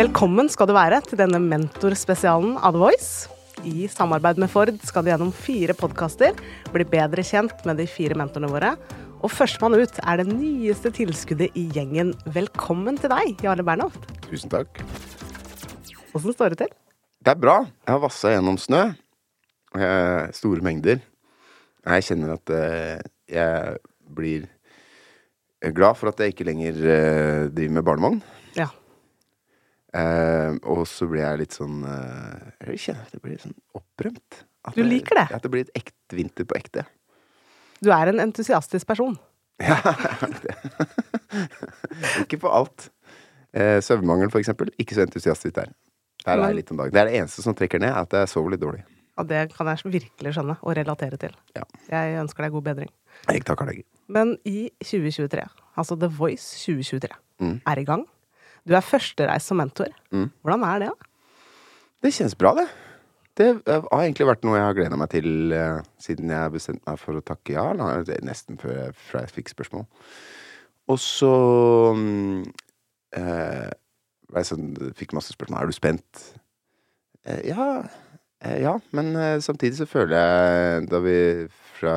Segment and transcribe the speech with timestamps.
[0.00, 3.28] Velkommen skal du være til denne mentorspesialen av The Voice.
[3.68, 6.38] I samarbeid med Ford skal du gjennom fire podkaster
[6.72, 8.70] bli bedre kjent med de fire mentorene våre.
[9.20, 12.14] Og førstemann ut er det nyeste tilskuddet i gjengen.
[12.32, 14.08] Velkommen til deg, Jarle Bernhoft.
[14.24, 14.80] Tusen takk.
[16.16, 16.74] Åssen står det til?
[17.20, 17.58] Det er bra.
[17.84, 18.82] Jeg har vassa gjennom snø.
[19.76, 21.04] Eh, store mengder.
[21.84, 23.04] Jeg kjenner at eh,
[23.36, 23.76] jeg
[24.16, 24.48] blir
[25.76, 28.22] glad for at jeg ikke lenger eh, driver med barnevogn.
[29.92, 33.56] Eh, og så blir jeg litt sånn eh, Jeg kjenner at det blir litt sånn
[33.74, 34.36] opprømt.
[34.68, 35.24] At Du liker det?
[35.34, 36.84] At det blir et ekte vinter på ekte.
[37.82, 39.18] Du er en entusiastisk person.
[39.60, 39.76] Ja,
[42.22, 42.88] ikke på alt.
[43.52, 44.70] Eh, søvnmangel, for eksempel.
[44.80, 45.72] Ikke så entusiastisk der.
[46.24, 46.94] Der er jeg litt om dagen.
[46.94, 48.82] Det er det eneste som trekker ned, at jeg sover litt dårlig.
[49.20, 51.34] Og det kan jeg virkelig skjønne og relatere til.
[51.56, 51.64] Ja.
[51.90, 52.92] Jeg ønsker deg god bedring.
[53.28, 53.82] Jeg takker deg.
[54.08, 55.44] Men i 2023,
[55.80, 57.60] altså The Voice 2023, Mm.
[57.66, 58.02] er i gang.
[58.70, 59.90] Du er førstereis som mentor.
[60.14, 60.28] Mm.
[60.46, 60.92] Hvordan er det?
[60.92, 61.10] da?
[62.00, 62.68] Det kjennes bra, det.
[63.40, 67.00] Det har egentlig vært noe jeg har gleda meg til eh, siden jeg bestemte meg
[67.00, 67.64] for å takke ja.
[67.72, 69.86] eller Nesten før jeg, før jeg fikk spørsmål.
[70.90, 71.32] Og så
[73.18, 73.70] eh,
[74.36, 75.64] jeg sånn, fikk masse spørsmål.
[75.64, 76.24] Er du spent?
[77.26, 77.72] Eh, ja.
[78.40, 79.12] Ja, men
[79.44, 81.16] samtidig så føler jeg Da vi,
[81.76, 81.92] fra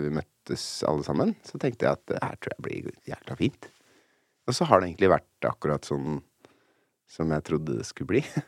[0.00, 3.68] vi møttes alle sammen, så tenkte jeg at det her tror jeg blir jækla fint.
[4.44, 6.18] Og så har det egentlig vært akkurat sånn
[7.10, 8.24] som jeg trodde det skulle bli.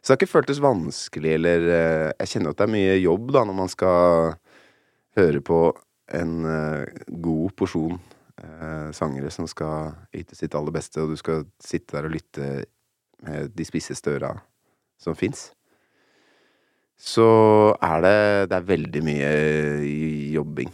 [0.00, 3.32] Så det har ikke føltes vanskelig, eller eh, Jeg kjenner at det er mye jobb
[3.34, 4.36] da når man skal
[5.18, 5.58] høre på
[6.14, 11.48] en eh, god porsjon eh, sangere som skal yte sitt aller beste, og du skal
[11.58, 12.50] sitte der og lytte
[13.26, 14.36] med de spisseste øra
[15.02, 15.48] som fins.
[16.96, 17.26] Så
[17.82, 18.18] er det
[18.50, 19.32] Det er veldig mye
[20.32, 20.70] jobbing.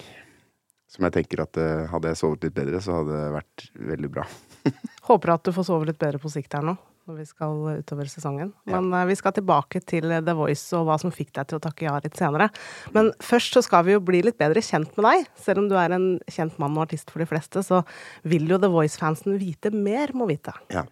[0.93, 4.11] Som jeg tenker at eh, hadde jeg sovet litt bedre, så hadde det vært veldig
[4.13, 4.27] bra.
[5.09, 6.75] Håper at du får sove litt bedre på sikt her nå,
[7.09, 8.53] når vi skal utover sesongen.
[8.69, 9.03] Men ja.
[9.09, 11.97] vi skal tilbake til The Voice og hva som fikk deg til å takke ja
[12.05, 12.49] litt senere.
[12.95, 15.27] Men først så skal vi jo bli litt bedre kjent med deg.
[15.43, 17.83] Selv om du er en kjent mann og artist for de fleste, så
[18.29, 20.55] vil jo The Voice-fansen vite mer, må vite.
[20.75, 20.87] Ja.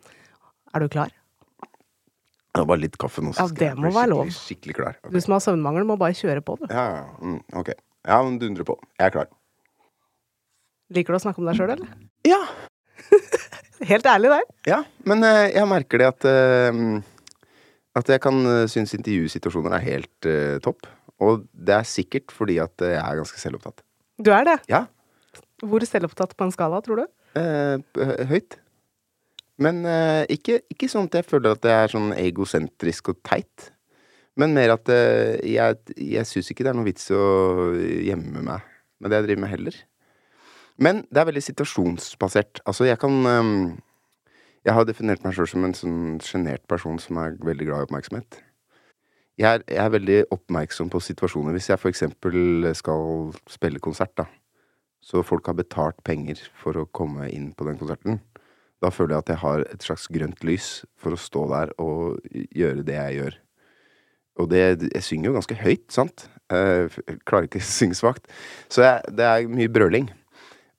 [0.74, 1.14] Er du klar?
[2.50, 4.38] Det var litt kaffe nå, så Ja, skal det jeg må bli være skikkelig, lov.
[4.42, 4.96] skikkelig klar.
[4.98, 5.12] Okay.
[5.14, 6.64] Du som har søvnmangel, må bare kjøre på, du.
[6.66, 7.70] Ja, ja, mm, ok.
[8.08, 8.74] Ja, men dundre på.
[8.98, 9.30] Jeg er klar.
[10.90, 11.92] Liker du å snakke om deg sjøl, eller?
[12.26, 12.40] Ja,
[13.88, 14.48] Helt ærlig der.
[14.68, 14.80] ja.
[15.08, 16.80] Men eh, jeg merker det at eh,
[17.96, 20.86] At jeg kan uh, synes intervjusituasjoner er helt uh, topp.
[21.20, 23.82] Og det er sikkert fordi at jeg er ganske selvopptatt.
[24.20, 24.58] Du er det.
[24.70, 24.84] Ja.
[25.60, 27.06] Hvor selvopptatt på en skala, tror du?
[27.38, 28.56] eh, høyt.
[29.60, 33.70] Men eh, ikke, ikke sånn at jeg føler at det er sånn egosentrisk og teit.
[34.40, 37.24] Men mer at eh, jeg, jeg syns ikke det er noe vits å
[37.76, 38.64] gjemme meg
[39.00, 39.76] med det jeg driver med heller.
[40.80, 42.62] Men det er veldig situasjonsbasert.
[42.64, 43.78] Altså, jeg kan um,
[44.64, 47.86] Jeg har definert meg sjøl som en sånn sjenert person som er veldig glad i
[47.86, 48.40] oppmerksomhet.
[49.40, 51.54] Jeg er, jeg er veldig oppmerksom på situasjoner.
[51.56, 54.26] Hvis jeg for eksempel skal spille konsert, da,
[55.00, 58.20] så folk har betalt penger for å komme inn på den konserten,
[58.84, 60.68] da føler jeg at jeg har et slags grønt lys
[61.00, 62.20] for å stå der og
[62.52, 63.40] gjøre det jeg gjør.
[64.40, 64.62] Og det,
[64.92, 66.28] jeg synger jo ganske høyt, sant?
[66.52, 68.28] Jeg klarer ikke å synge svakt.
[68.68, 70.12] Så jeg, det er mye brøling.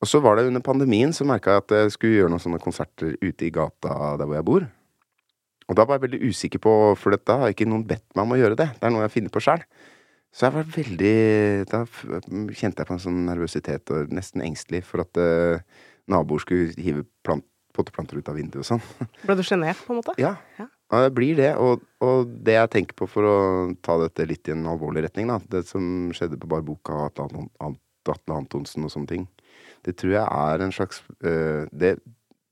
[0.02, 2.62] Og så var det under pandemien så merka jeg at jeg skulle gjøre noen sånne
[2.64, 4.66] konserter ute i gata der hvor jeg bor.
[5.70, 8.34] Og da var jeg veldig usikker på, for da har ikke noen bedt meg om
[8.36, 8.72] å gjøre det.
[8.80, 9.62] Det er noe jeg finner på sjæl.
[10.32, 11.16] Så jeg var veldig
[11.68, 11.82] Da
[12.56, 15.60] kjente jeg på en sånn nervøsitet og nesten engstelig for at uh,
[16.12, 17.44] naboer skulle hive plant,
[17.76, 18.84] potteplanter ut av vinduet og sånn.
[19.28, 20.16] Ble du sjenert, på en måte?
[20.20, 20.34] Ja.
[20.58, 20.68] Ja.
[20.68, 21.52] ja, det blir det.
[21.60, 23.38] Og, og det jeg tenker på for å
[23.84, 28.40] ta dette litt i en alvorlig retning, da, det som skjedde på Barboka og Atle
[28.40, 29.28] Antonsen og sånne ting,
[29.86, 31.96] det tror jeg er en slags uh, det,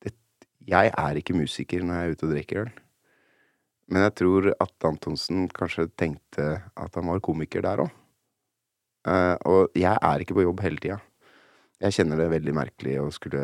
[0.04, 0.14] det
[0.68, 2.72] Jeg er ikke musiker når jeg er ute og drikker øl.
[3.90, 7.94] Men jeg tror at Antonsen kanskje tenkte at han var komiker der òg.
[9.50, 11.00] og jeg er ikke på jobb hele tida.
[11.80, 13.42] Jeg kjenner det veldig merkelig å skulle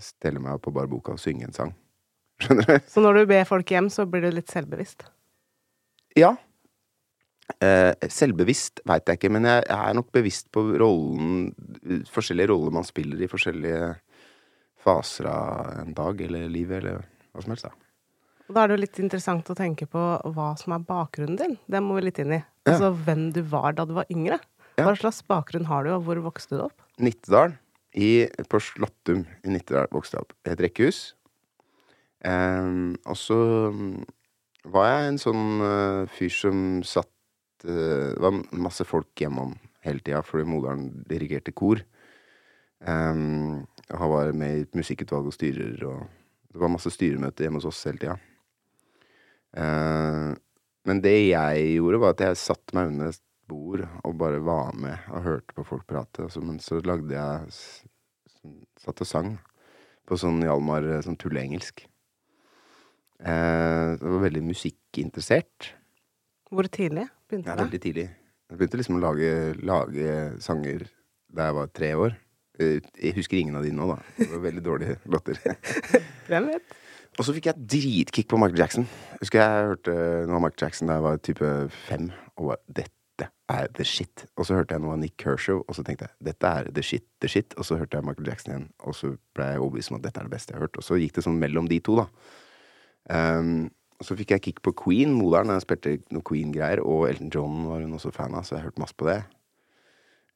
[0.00, 1.74] stelle meg opp på Barboka og synge en sang.
[2.42, 2.74] Skjønner du?
[2.88, 5.04] Så når du ber folk hjem, så blir du litt selvbevisst?
[6.18, 6.36] Ja.
[7.60, 11.50] Eh, selvbevisst veit jeg ikke, men jeg, er nok bevisst på rollen
[12.10, 13.92] Forskjellige roller man spiller i forskjellige
[14.82, 17.02] faser av en dag eller livet eller
[17.32, 17.68] hva som helst.
[17.68, 17.74] da.
[18.52, 20.00] Da er det jo litt interessant å tenke på
[20.34, 21.54] hva som er bakgrunnen din.
[21.70, 22.40] Det må vi litt inn i.
[22.66, 22.74] Ja.
[22.74, 24.40] Altså hvem du var da du var yngre.
[24.78, 24.86] Ja.
[24.86, 26.84] Hva slags bakgrunn har du, og hvor vokste du opp?
[27.02, 27.56] Nittedal,
[27.92, 30.36] i, på Slottum i Nittedal vokste jeg opp.
[30.48, 31.00] Et rekkehus.
[32.28, 33.38] Em, og så
[34.72, 37.11] var jeg en sånn uh, fyr som satt
[37.62, 39.54] Det var masse folk hjemom
[39.86, 41.82] hele tida fordi moderen dirigerte kor.
[42.82, 46.06] Um, han var med i musikkutvalg og styrer, og
[46.50, 48.16] det var masse styremøter hjemme hos oss hele tida.
[49.52, 50.32] Uh,
[50.88, 54.74] men det jeg gjorde, var at jeg satte meg under et bord og bare var
[54.78, 56.26] med og hørte på folk prate.
[56.26, 59.28] Altså, men så lagde jeg sånn- Satt og sang
[60.08, 61.84] på sånn Hjalmar eh, sånn tulleengelsk.
[63.22, 65.68] Uh, jeg var veldig musikkinteressert.
[66.50, 67.64] Hvor tidlig begynte Ja, det?
[67.66, 68.06] veldig tidlig.
[68.52, 69.32] Jeg begynte liksom å lage,
[69.64, 70.86] lage sanger
[71.32, 72.16] da jeg var tre år.
[72.60, 73.98] Eh, Jeg husker ingen av de nå, da.
[74.18, 75.38] Det var veldig dårlige låter.
[76.30, 76.74] Hvem vet?
[77.20, 78.86] Og så fikk jeg dritkick på Michael Jackson.
[79.20, 79.94] Husker jeg hørte
[80.28, 81.50] noe av Michael Jackson da jeg var type
[81.88, 82.06] fem,
[82.40, 84.22] og var dette er the shit.
[84.40, 86.84] Og så hørte jeg noe av Nick Kershaw, og så tenkte jeg dette er the
[86.84, 87.52] shit, the shit.
[87.60, 90.20] Og så hørte jeg Michael Jackson igjen, og så ble jeg overbevist om at dette
[90.22, 90.80] er det beste jeg har hørt.
[90.80, 92.06] Og så gikk det sånn mellom de to, da.
[93.12, 93.52] Um,
[94.02, 95.52] og så fikk jeg kick på Queen, moderen.
[95.54, 98.82] Jeg spilte noe Queen-greier, og Elton John var hun også fan av, så jeg hørte
[98.82, 99.20] masse på det.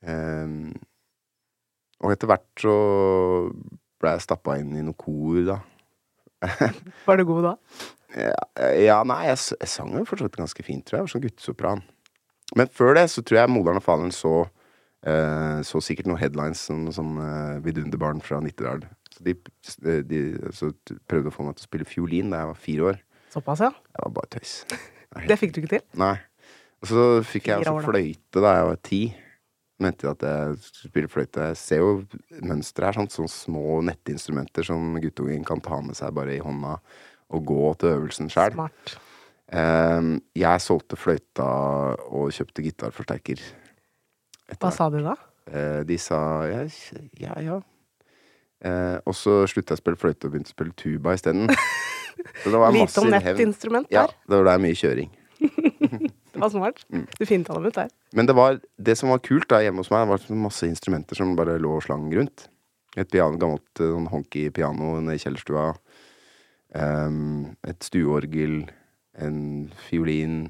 [0.07, 0.71] Um,
[2.05, 2.75] og etter hvert så
[3.99, 5.59] ble jeg stappa inn i noe kor, da.
[7.09, 7.55] Var du god da?
[8.15, 8.35] Ja,
[8.77, 11.01] ja nei, jeg, jeg sang jo fortsatt ganske fint, tror jeg.
[11.01, 11.83] Jeg var sånn guttesopran.
[12.61, 16.63] Men før det så tror jeg moderen og faderen så uh, Så sikkert noen headlines
[16.69, 18.85] som sånn uh, vidunderbarn fra Nittedal.
[19.11, 19.35] Så de,
[20.07, 20.23] de
[20.55, 20.71] så
[21.11, 23.03] prøvde å få meg til å spille fiolin da jeg var fire år.
[23.33, 23.71] Såpass, ja.
[23.71, 24.57] Det var bare tøys.
[25.29, 25.85] Det fikk du ikke til?
[26.01, 26.17] Nei.
[26.85, 27.73] Og så fikk jeg da.
[27.85, 29.01] fløyte da jeg var ti.
[29.83, 31.49] Mente at jeg skulle spille fløyte.
[31.51, 31.91] Jeg ser jo
[32.45, 36.77] mønsteret her, sånn, sånne små nettinstrumenter som guttungen kan ta med seg bare i hånda
[37.37, 38.55] og gå til øvelsen sjøl.
[38.55, 38.97] Smart.
[40.37, 41.47] jeg solgte fløyta
[42.09, 43.43] og kjøpte gitarforsterker.
[44.61, 45.17] Hva sa de da?
[45.47, 46.19] Eh, de sa
[46.51, 46.63] ja,
[47.19, 47.35] ja.
[47.43, 47.61] ja.
[48.67, 51.51] Eh, og så slutta jeg å spille fløyte og begynte å spille tuba isteden.
[52.17, 53.53] Lite om hevn.
[53.53, 53.87] der.
[53.93, 55.11] Ja, det var der mye kjøring.
[56.37, 56.83] Det var smart.
[56.93, 57.07] Mm.
[57.17, 57.89] Du finta dem ut der.
[58.13, 61.31] Men det, var, det som var kult da hjemme hos meg, var masse instrumenter som
[61.39, 62.51] bare lå og slang rundt.
[62.93, 65.71] Et piano, gammelt eh, sånn honky piano nede i kjellerstua.
[66.77, 68.67] Um, et stueorgel,
[69.25, 69.39] en
[69.87, 70.43] fiolin,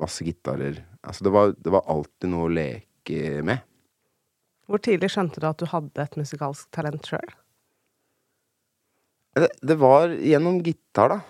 [0.00, 0.80] masse gitarer.
[1.04, 3.60] Altså det var, det var alltid noe å leke med.
[4.70, 7.36] Hvor tidlig skjønte du at du hadde et musikalsk talent sjøl?
[9.36, 11.20] Det, det var gjennom gitar, da.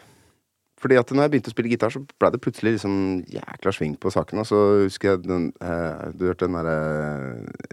[0.80, 2.94] Fordi at når jeg begynte å spille gitar, så ble det plutselig liksom
[3.28, 4.40] jækla sving på saken.
[4.40, 6.76] Og så husker jeg den eh, Du hørte den derre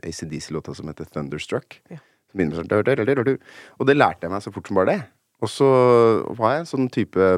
[0.04, 1.80] ACDC-låta som heter Thunderstruck?
[1.88, 2.02] Ja.
[2.28, 3.38] Som begynner med sånn.
[3.80, 5.00] Og det lærte jeg meg så fort som bare det.
[5.40, 5.70] Og så
[6.36, 7.30] var jeg en sånn type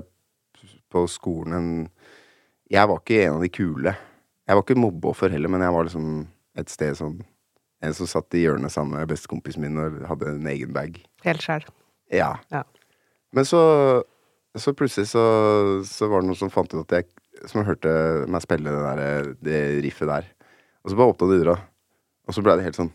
[0.89, 1.71] på skolen en
[2.69, 3.93] Jeg var ikke en av de kule.
[4.49, 6.09] Jeg var ikke mobbeoffer heller, men jeg var liksom
[6.57, 7.19] et sted som
[7.79, 10.97] En som satt i hjørnet sammen med bestekompisen min og hadde en egen bag.
[11.23, 11.63] Helt sjæl.
[12.11, 12.33] Ja.
[12.51, 12.65] Ja.
[13.35, 13.61] Men så,
[14.57, 15.23] så plutselig så,
[15.85, 17.91] så var det noen som fant ut at jeg Som hørte
[18.27, 20.25] meg spille det, der, det riffet der.
[20.83, 21.55] Og så bare åpna de døra,
[22.27, 22.91] og så ble det helt sånn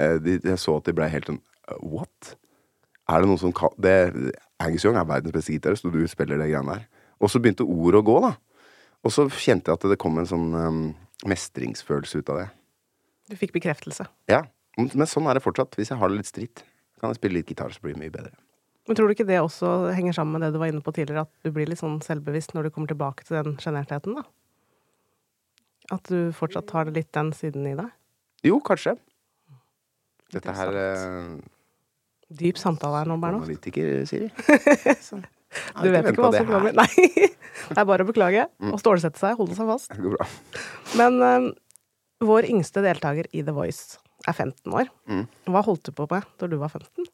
[0.00, 2.36] eh, de, Jeg så at de ble helt sånn eh, What?
[3.08, 3.94] Er det noen som kan det,
[4.60, 6.88] Angus Young er verdens beste gitarist, og du spiller det greiene der.
[7.22, 8.34] Og så begynte ordet å gå, da.
[9.06, 10.82] Og så kjente jeg at det kom en sånn um,
[11.28, 12.48] mestringsfølelse ut av det.
[13.30, 14.08] Du fikk bekreftelse.
[14.28, 14.42] Ja.
[14.76, 15.78] Men men sånn er det fortsatt.
[15.78, 16.64] Hvis jeg har det litt stritt,
[17.00, 18.34] kan jeg spille litt gitar, så blir det mye bedre.
[18.88, 21.26] Men tror du ikke det også henger sammen med det du var inne på tidligere,
[21.26, 24.24] at du blir litt sånn selvbevisst når du kommer tilbake til den sjenertheten, da?
[25.92, 27.92] At du fortsatt har litt den siden i deg?
[28.48, 28.96] Jo, kanskje.
[30.32, 31.36] Dette her eh,
[32.28, 33.48] Dyp samtale her nå, Bernhoft.
[33.48, 34.32] Analytiker, Siri.
[35.80, 36.74] Du vet ikke hva som kommer.
[36.76, 36.88] Nei.
[37.68, 38.42] Det er bare å beklage.
[38.60, 38.74] Mm.
[38.76, 39.94] Og stålsette seg, holde seg fast.
[39.94, 40.26] Det går bra.
[41.00, 41.46] Men eh,
[42.28, 43.96] vår yngste deltaker i The Voice
[44.28, 44.90] er 15 år.
[45.08, 45.24] Mm.
[45.48, 47.08] Hva holdt du på med da du var 15?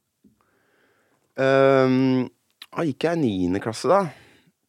[1.35, 2.29] Um,
[2.71, 4.05] da gikk jeg i niende klasse, da.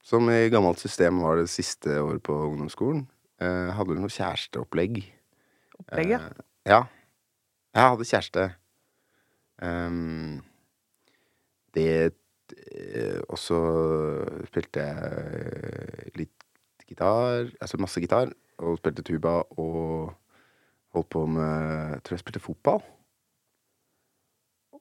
[0.05, 3.05] Som i gammelt system var det siste året på ungdomsskolen.
[3.41, 5.01] Uh, hadde noe kjæresteopplegg.
[5.81, 6.21] Opplegget?
[6.21, 6.81] Uh, ja.
[7.75, 8.45] Jeg hadde kjæreste.
[9.61, 10.43] Um,
[11.75, 13.59] det uh, Og så
[14.49, 16.45] spilte jeg litt
[16.85, 18.29] gitar, altså masse gitar,
[18.61, 20.13] og spilte tuba og
[20.93, 22.83] holdt på med Jeg tror jeg spilte fotball.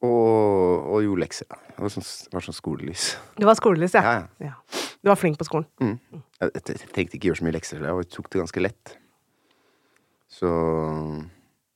[0.04, 1.48] Og, og gjorde lekser.
[1.74, 3.06] Det var sånn, var sånn skolelys.
[3.38, 4.02] Du var skolelys, ja.
[4.04, 4.50] Ja, ja.
[4.50, 4.82] ja.
[5.04, 5.66] Du var flink på skolen.
[5.80, 6.22] Mm.
[6.40, 8.94] Jeg, tenkte ikke gjøre så mye lekser, så jeg tok det ganske lett.
[10.34, 10.50] Så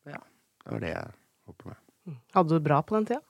[0.09, 1.11] ja, det var det jeg
[1.49, 1.83] holdt på med.
[2.35, 3.23] Hadde du det bra på den tida?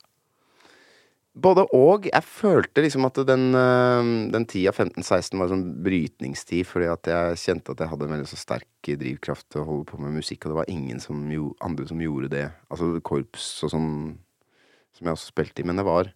[1.38, 2.09] Både og.
[2.09, 7.43] Jeg følte liksom at den, øh, den tida 15-16 var sånn brytningstid, fordi at jeg
[7.45, 10.45] kjente at jeg hadde en veldig så sterk drivkraft til å holde på med musikk,
[10.45, 12.47] og det var ingen som jo, andre som gjorde det.
[12.73, 13.93] Altså korps og sånn,
[14.99, 15.67] som jeg også spilte i.
[15.69, 16.11] Men det var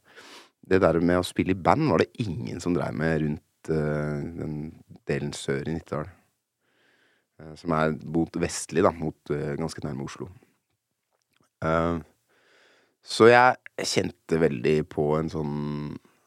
[0.68, 4.22] det der med å spille i band var det ingen som dreiv med rundt uh,
[4.38, 4.56] den
[5.10, 6.06] delen sør i Nittedal.
[7.40, 10.30] Uh, som er mot vestlig, da, mot uh, ganske nærme Oslo.
[13.06, 15.52] Så jeg kjente veldig på en sånn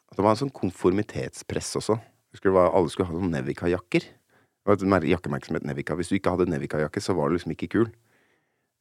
[0.08, 1.98] At det var en sånn konformitetspress også.
[2.40, 4.06] Var, Alle skulle ha sånn Nevika-jakker.
[4.08, 5.96] Det var et mer- jakkemerke Nevika.
[6.00, 7.90] Hvis du ikke hadde Nevika-jakke, så var du liksom ikke kul.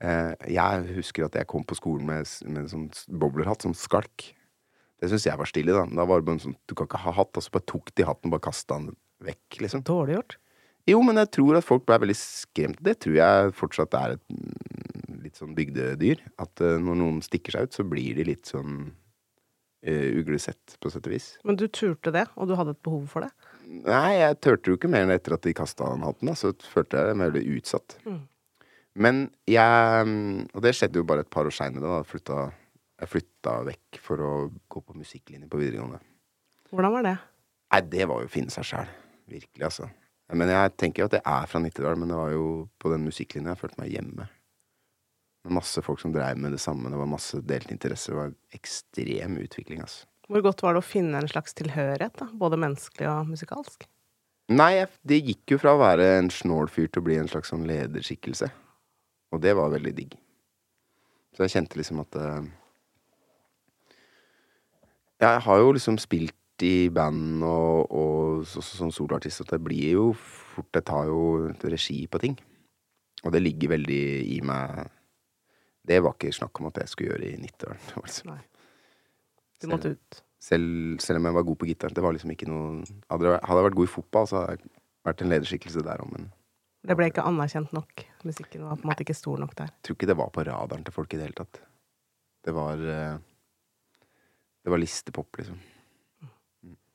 [0.04, 2.88] Eh, jeg husker at jeg kom på skolen med, med en sånn
[3.20, 4.30] bowlerhatt, sånn skalk.
[5.00, 5.84] Det syns jeg var stilig, da.
[5.88, 7.92] Da var det bare en sånn Du kan ikke ha hatt, og så bare tok
[7.96, 9.84] de hatten og bare kasta den vekk, liksom.
[9.86, 10.36] Dårlig gjort.
[10.90, 12.82] Jo, men jeg tror at folk ble veldig skremt.
[12.84, 16.20] Det tror jeg fortsatt er et mm, litt sånn bygdedyr.
[16.42, 20.92] At eh, når noen stikker seg ut, så blir de litt sånn uh, uglesett, på
[20.92, 21.30] sett og vis.
[21.48, 23.32] Men du turte det, og du hadde et behov for det.
[23.64, 26.52] Nei, jeg turte jo ikke mer enn etter at de kasta den hatten, da, så
[26.68, 27.96] følte jeg meg veldig utsatt.
[28.04, 28.20] Mm.
[28.94, 30.10] Men jeg
[30.54, 32.02] Og det skjedde jo bare et par år seinere.
[32.04, 34.32] Jeg flytta, vekk for å
[34.70, 35.98] gå på musikklinje på videregående.
[36.70, 37.16] Hvordan var det?
[37.74, 38.92] Nei, det var jo å finne seg sjæl.
[39.30, 39.88] Virkelig, altså.
[40.32, 42.46] Men jeg tenker jo at jeg er fra Nittedal, men det var jo
[42.80, 44.28] på den musikklinja jeg følte meg hjemme.
[45.44, 48.14] Med masse folk som dreiv med det samme, det var masse delte interesser.
[48.14, 50.06] Det var ekstrem utvikling, altså.
[50.30, 52.30] Hvor godt var det å finne en slags tilhørighet, da?
[52.40, 53.84] både menneskelig og musikalsk?
[54.54, 57.52] Nei, det gikk jo fra å være en snål fyr til å bli en slags
[57.52, 58.48] sånn lederskikkelse.
[59.34, 60.14] Og det var veldig digg.
[61.34, 62.44] Så jeg kjente liksom at uh,
[65.22, 69.56] Ja, jeg har jo liksom spilt i band og, og så, så, sånn soloartist, at
[69.56, 72.36] det blir jo fort Jeg tar jo regi på ting.
[73.24, 74.04] Og det ligger veldig
[74.36, 74.84] i meg
[75.84, 77.82] Det var ikke snakk om at jeg skulle gjøre i 90-åren.
[78.04, 78.36] liksom-
[79.64, 80.22] Du måtte ut.
[80.42, 81.92] Selv, selv om jeg var god på gitar.
[81.94, 84.72] Det var liksom ikke noe hadde jeg vært god i fotball, så hadde jeg
[85.08, 86.26] vært en lederskikkelse der òg, men
[86.84, 88.04] Det ble ikke anerkjent nok.
[88.28, 89.70] Musikken var på en måte ikke stor nok der.
[89.72, 91.62] jeg tror ikke det var på radaren til folk i det hele tatt.
[92.44, 93.14] Det var eh,
[94.64, 95.60] Det var listepop, liksom.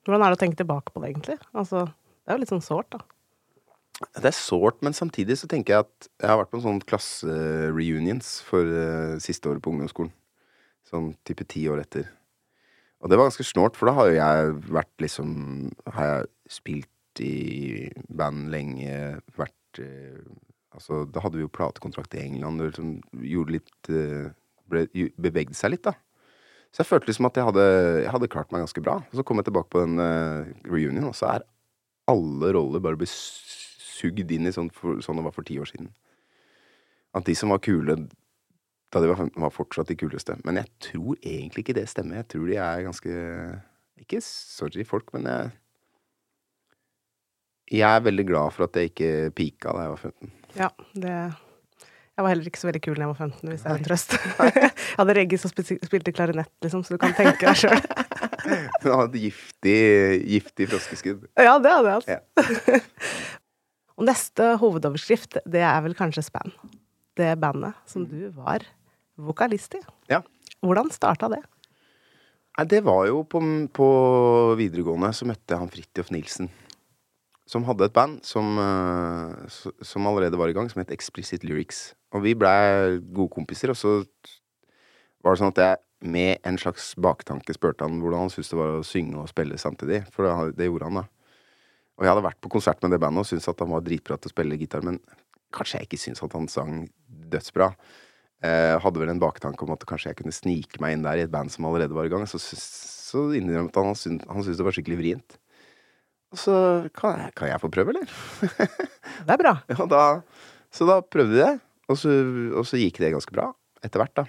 [0.06, 1.38] Hvordan er det å tenke tilbake på det, egentlig?
[1.54, 3.02] Altså, det er jo litt sånn sårt, da.
[4.16, 6.80] Det er sårt, men samtidig så tenker jeg at jeg har vært på en sånn
[6.88, 10.14] klassereunions for eh, siste året på ungdomsskolen.
[10.88, 12.08] Sånn type ti år etter.
[13.04, 15.30] Og det var ganske snålt, for da har jo jeg vært liksom
[15.96, 22.62] Har jeg spilt i band lenge, vært Altså, da hadde vi jo platekontrakt i England,
[22.62, 22.92] og liksom
[23.26, 24.30] gjorde litt eh,
[24.70, 24.86] ble,
[25.18, 25.96] Bevegde seg litt, da.
[26.70, 27.64] Så jeg følte liksom at jeg hadde,
[28.04, 29.00] jeg hadde klart meg ganske bra.
[29.02, 31.48] Og så kom jeg tilbake på den eh, reunion, og så er
[32.10, 35.70] alle roller bare blitt sugd inn i sånn, for, sånn det var for ti år
[35.70, 35.90] siden.
[37.18, 37.98] At de som var kule
[38.90, 40.34] da de var 15, var fortsatt de kuleste.
[40.46, 42.22] Men jeg tror egentlig ikke det stemmer.
[42.22, 43.18] Jeg tror de er ganske
[44.00, 45.52] Ikke sorry folk, men jeg
[47.70, 50.32] Jeg er veldig glad for at jeg ikke pika da jeg var 15.
[50.58, 53.70] Ja, det Jeg var heller ikke så veldig kul da jeg var 15, hvis det
[53.70, 54.16] er en trøst.
[54.60, 57.78] jeg hadde Regis og spilte klarinett, liksom, så du kan tenke deg sjøl.
[58.82, 59.78] Du hadde hadde giftig,
[60.26, 61.30] giftig froskeskudd.
[61.38, 62.18] ja, det hadde jeg, altså.
[62.18, 62.82] Ja.
[64.00, 66.52] og neste hovedoverskrift, det er vel kanskje Span.
[67.20, 68.66] Det bandet som du var
[69.20, 69.82] vokalist i.
[70.12, 70.24] Ja.
[70.66, 71.44] Hvordan starta det?
[72.58, 73.40] Nei, det var jo på,
[73.72, 73.90] på
[74.60, 76.50] videregående så møtte jeg han Fridtjof Nilsen.
[77.50, 81.96] Som hadde et band som, eh, som allerede var i gang, som het Explicit Lyrics.
[82.14, 83.94] Og vi blei gode kompiser, og så
[85.24, 85.78] var det sånn at jeg
[86.10, 89.58] med en slags baktanke spurte han hvordan han syntes det var å synge og spille
[89.60, 90.04] samtidig.
[90.14, 91.08] For det, det gjorde han, da.
[92.00, 94.16] Og jeg hadde vært på konsert med det bandet og syntes at han var dritbra
[94.16, 95.02] til å spille gitar, men
[95.56, 96.86] kanskje jeg ikke syntes at han sang
[97.34, 97.74] dødsbra.
[98.40, 101.26] Eh, hadde vel en baktanke om at kanskje jeg kunne snike meg inn der i
[101.26, 102.24] et band som allerede var i gang.
[102.30, 105.40] Så, så innrømmet han at han syntes det var skikkelig vrient.
[106.38, 106.56] Så
[106.94, 108.10] kan jeg, kan jeg få prøve, eller?
[109.26, 109.56] Det er bra.
[109.72, 110.04] Ja, da,
[110.74, 111.54] så da prøvde vi det,
[111.90, 112.12] og så,
[112.54, 113.50] og så gikk det ganske bra.
[113.82, 114.28] Etter hvert, da.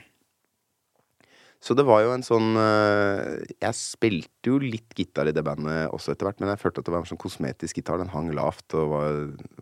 [1.61, 5.93] Så det var jo en sånn eh, Jeg spilte jo litt gitar i det bandet
[5.93, 8.01] også etter hvert, men jeg følte at det var en sånn kosmetisk gitar.
[8.01, 9.19] Den hang lavt og var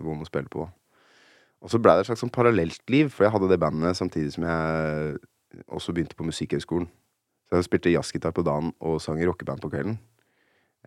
[0.07, 0.69] vond å spille på.
[1.59, 4.37] Og så blei det et slags sånn parallelt liv, for jeg hadde det bandet samtidig
[4.37, 5.19] som jeg
[5.67, 6.87] også begynte på Musikkhøgskolen.
[7.49, 9.99] Så jeg spilte jazzgitar på dagen og sang i rockeband på kvelden.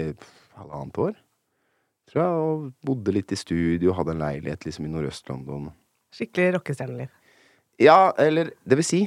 [0.57, 1.13] halvannet år.
[2.13, 5.71] Tror jeg, og bodde litt i studio, hadde en leilighet liksom i Nordøst-London.
[6.13, 7.09] Skikkelig rockestjerneliv.
[7.81, 8.99] Ja, eller det vil si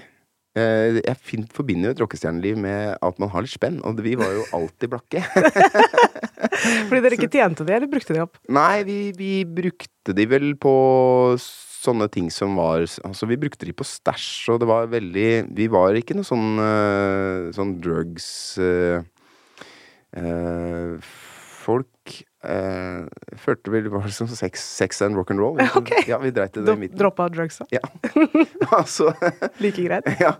[0.58, 4.16] eh, Jeg fint forbinder jo et rockestjerneliv med at man har litt spenn, og vi
[4.18, 5.22] var jo alltid blakke.
[6.88, 8.40] Fordi dere ikke tjente de, eller brukte de opp?
[8.50, 10.74] Nei, vi, vi brukte de vel på
[11.38, 15.68] sånne ting som var Altså, vi brukte de på stæsj, og det var veldig Vi
[15.70, 19.06] var ikke noe sånn eh, sånn drugs eh,
[20.18, 21.12] eh,
[21.62, 23.06] Folk eh,
[23.40, 25.58] førte vel var liksom sex, sex and rock and roll.
[25.66, 26.02] Ja.
[26.06, 26.98] Ja, vi dreit i det i midten.
[26.98, 27.66] Droppa drugsa?
[27.70, 27.80] Ja.
[28.78, 29.12] altså
[29.62, 30.08] Like greit?
[30.20, 30.34] ja.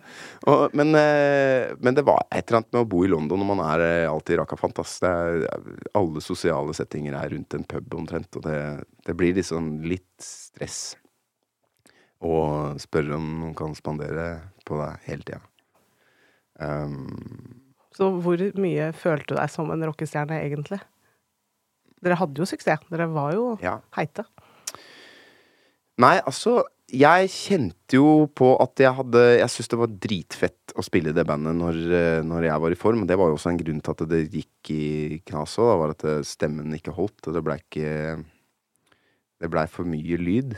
[0.46, 3.50] Og, men, uh, men det var et eller annet med å bo i London når
[3.54, 5.04] man er eh, alltid raka fantast.
[5.06, 8.60] Alle sosiale settinger er rundt en pub omtrent, og det,
[9.06, 10.94] det blir liksom litt stress
[12.24, 12.36] å
[12.80, 14.26] spørre om noen kan spandere
[14.66, 15.42] på deg hele tida.
[16.56, 17.60] Um,
[17.92, 20.80] Så hvor mye følte du deg som en rockestjerne, egentlig?
[22.06, 22.86] Dere hadde jo suksess.
[22.92, 23.80] Dere var jo ja.
[23.98, 24.26] heite.
[26.02, 26.60] Nei, altså
[26.92, 31.16] Jeg kjente jo på at jeg hadde Jeg syntes det var dritfett å spille i
[31.16, 33.06] det bandet når, eh, når jeg var i form.
[33.08, 35.72] Det var jo også en grunn til at det gikk i knas òg.
[35.82, 37.26] Var at eh, stemmen ikke holdt.
[37.26, 37.92] Og det blei ikke
[39.36, 40.54] Det blei for mye lyd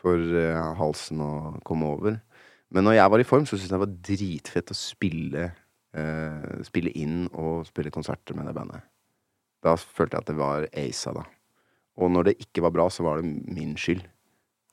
[0.00, 1.32] for eh, halsen å
[1.66, 2.20] komme over.
[2.74, 5.48] Men når jeg var i form, så syntes jeg det var dritfett å spille
[5.96, 8.86] eh, Spille inn og spille konserter med det bandet.
[9.66, 11.24] Da følte jeg at det var aisa, da.
[11.96, 14.04] Og når det ikke var bra, så var det min skyld.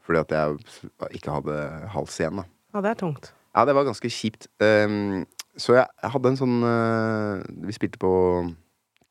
[0.04, 1.56] Fordi at jeg ikke hadde
[1.94, 2.46] hals igjen, da.
[2.76, 3.30] Ja, det er tungt.
[3.56, 4.50] Ja, det var ganske kjipt.
[4.62, 5.24] Um,
[5.56, 8.10] så jeg, jeg hadde en sånn uh, Vi spilte på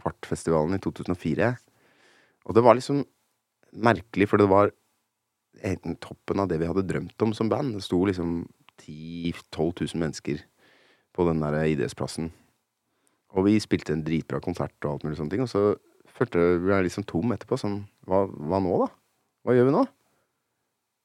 [0.03, 1.53] Kvartfestivalen i 2004.
[2.43, 3.05] Og det var liksom
[3.73, 4.73] merkelig, for det var
[5.63, 7.77] en- toppen av det vi hadde drømt om som band.
[7.79, 8.43] Det sto liksom
[8.83, 10.43] 10 000-12 000 mennesker
[11.15, 12.33] på den der idrettsplassen.
[13.33, 15.45] Og vi spilte en dritbra konsert og alt mulig sånne ting.
[15.45, 15.73] Og så
[16.13, 17.59] følte jeg meg liksom tom etterpå.
[17.61, 18.89] Sånn, hva, hva nå, da?
[19.43, 19.85] Hva gjør vi nå?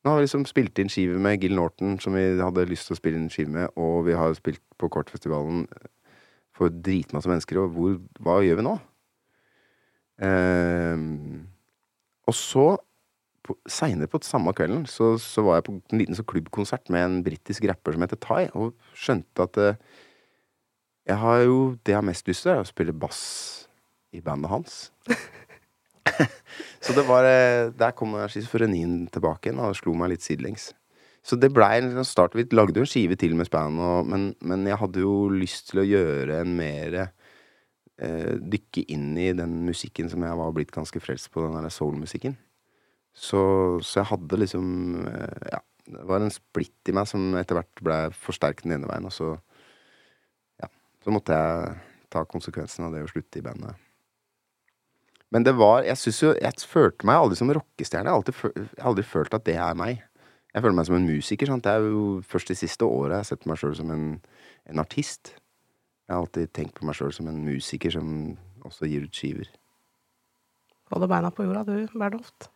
[0.06, 2.96] Nå har vi liksom spilt inn skive med Gill Norton, som vi hadde lyst til
[2.96, 5.66] å spille inn skive med, og vi har spilt på Kortfestivalen
[6.56, 8.76] for dritmasse mennesker, og hvor, hva gjør vi nå?
[10.28, 11.04] Eh,
[12.28, 12.68] og så,
[13.72, 17.20] seinere på samme kvelden, så, så var jeg på en liten sånn klubbkonsert med en
[17.26, 19.82] britisk rapper som heter Tai, og skjønte at eh,
[21.08, 23.22] jeg har jo Det jeg har mest lyst til, er å spille bass
[24.16, 24.76] i bandet hans.
[26.84, 30.72] Så det var eh, Der kom schizofrenien tilbake igjen og slo meg litt sidelengs.
[31.28, 32.38] Så det blei en start.
[32.38, 35.72] Vi lagde jo en skive til med Span, og, men, men jeg hadde jo lyst
[35.72, 40.72] til å gjøre en mer eh, Dykke inn i den musikken som jeg var blitt
[40.72, 42.38] ganske frelst på, den der soul-musikken.
[43.18, 43.42] Så,
[43.84, 44.70] så jeg hadde liksom
[45.10, 48.92] eh, Ja, det var en splitt i meg som etter hvert blei forsterket den ene
[48.92, 49.34] veien, og så
[51.08, 51.76] så måtte jeg
[52.12, 53.80] ta konsekvensen av det og slutte i bandet.
[55.32, 58.12] Men det var Jeg synes jo Jeg følte meg aldri som rockestjerne.
[58.12, 60.04] Jeg har har aldri følt at det er meg.
[60.54, 61.48] Jeg føler meg som en musiker.
[61.48, 61.64] Sant?
[61.64, 64.20] Det er jo først de siste åra jeg har sett meg sjøl som en,
[64.68, 65.32] en artist.
[66.08, 68.36] Jeg har alltid tenkt på meg sjøl som en musiker som
[68.68, 69.48] også gir ut skiver.
[70.92, 72.50] Holder beina på jorda, du, Bernhoft.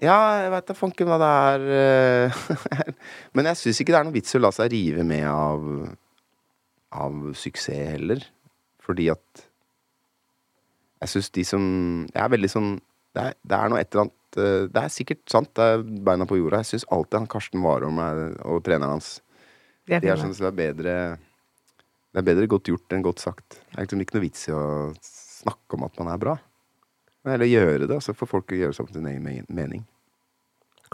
[0.00, 2.40] Ja, jeg veit da fanken hva det er eh,
[3.36, 5.64] Men jeg syns ikke det er noe vits i å la seg rive med av,
[6.96, 8.24] av suksess heller.
[8.86, 9.46] Fordi at
[11.02, 11.62] Jeg syns de som
[12.12, 12.70] Jeg er veldig sånn
[13.16, 15.84] det er, det er noe et eller annet eh, Det er sikkert sant, det er
[16.06, 16.60] beina på jorda.
[16.62, 19.16] Jeg syns alltid han Karsten Warholm og treneren hans
[19.86, 20.94] det er De er sånn, så det er bedre
[22.10, 23.60] Det er bedre godt gjort enn godt sagt.
[23.60, 24.62] Det er liksom ikke noe vits i å
[25.00, 26.36] snakke om at man er bra.
[27.26, 29.82] Eller gjøre det, og så får folk gjøre seg opp sin egen mening.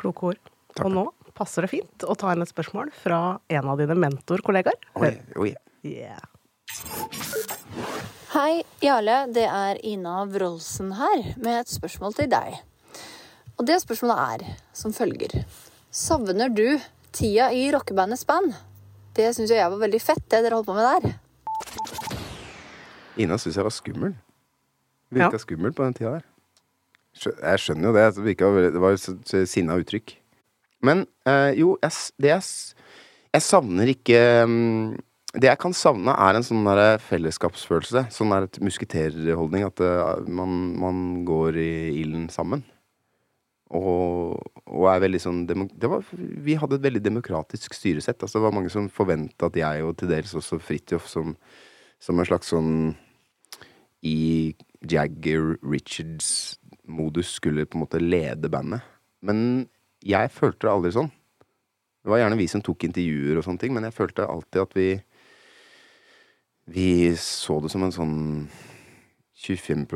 [0.00, 0.40] Kloke ord.
[0.72, 0.86] Takk.
[0.88, 1.04] Og nå
[1.36, 3.20] passer det fint å ta inn et spørsmål fra
[3.52, 4.78] en av dine mentorkollegaer.
[5.00, 5.52] Oi, oi.
[5.82, 6.20] Yeah.
[8.32, 9.26] Hei, Jarle.
[9.34, 12.60] Det er Ina Wroldsen her med et spørsmål til deg.
[13.58, 15.42] Og det spørsmålet er som følger.
[15.92, 16.78] Savner du
[17.12, 18.54] tida i rockebandets band?
[19.12, 21.18] Det syns jeg var veldig fett, det dere holdt på med der.
[23.20, 24.14] Ina syns jeg var skummel.
[25.12, 25.42] Virka Ja.
[25.42, 26.28] skummel på den tida der.
[27.42, 28.06] Jeg skjønner jo det.
[28.16, 30.14] Det, virka, det var så, så sinna uttrykk.
[30.82, 31.90] Men øh, jo, jeg,
[32.22, 32.42] det jeg,
[33.34, 34.96] jeg savner ikke mm,
[35.32, 38.04] Det jeg kan savne, er en sånn der fellesskapsfølelse.
[38.12, 39.64] Sånn der et musketerholdning.
[39.64, 42.66] At eh, man, man går i ilden sammen.
[43.72, 44.36] Og,
[44.68, 48.20] og er veldig sånn var, Vi hadde et veldig demokratisk styresett.
[48.20, 51.32] Altså, det var mange som forventa at jeg, og til dels også Fridtjof, som,
[52.02, 52.92] som en slags sånn
[54.04, 54.52] i
[54.90, 58.84] Jagger Richards-modus skulle på en måte lede bandet.
[59.24, 59.64] Men
[60.04, 61.12] jeg følte det aldri sånn.
[62.02, 64.76] Det var gjerne vi som tok intervjuer og sånne ting, men jeg følte alltid at
[64.76, 64.88] vi
[66.70, 68.18] Vi så det som en sånn
[69.42, 69.86] 25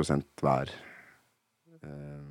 [0.42, 0.72] hver.
[1.82, 2.26] Eh,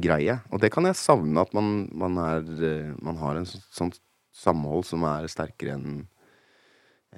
[0.00, 0.38] greie.
[0.50, 3.94] Og det kan jeg savne, at man, man, er, eh, man har en sånn, sånn
[4.34, 6.04] samhold som er sterkere enn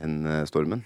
[0.02, 0.84] enn eh, stormen.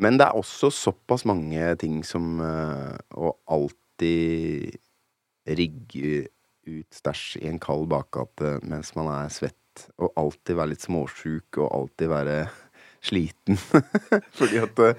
[0.00, 4.78] Men det er også såpass mange ting som eh, å alltid
[5.58, 6.26] rigge
[6.70, 11.60] ut stæsj i en kald bakgate mens man er svett, og alltid være litt småsjuk
[11.60, 12.36] og alltid være
[13.04, 13.58] sliten.
[14.38, 14.94] Fordi at eh,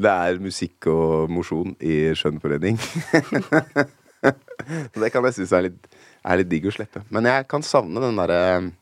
[0.00, 2.78] det er musikk og mosjon i skjønnforening.
[2.80, 5.88] Så det kan jeg synes er litt,
[6.24, 7.04] er litt digg å slippe.
[7.14, 8.72] Men jeg kan savne den derre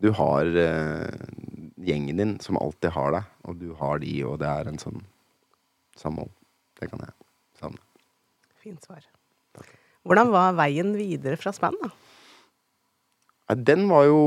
[0.00, 1.12] Du har eh,
[1.84, 5.02] gjengen din som alltid har deg, og du har de, og det er en sånn
[5.98, 6.30] samhold.
[6.80, 7.12] Det kan jeg
[7.60, 7.82] savne.
[8.60, 9.02] Fint svar.
[10.06, 11.90] Hvordan var veien videre fra spenn, da?
[13.58, 14.20] Den var jo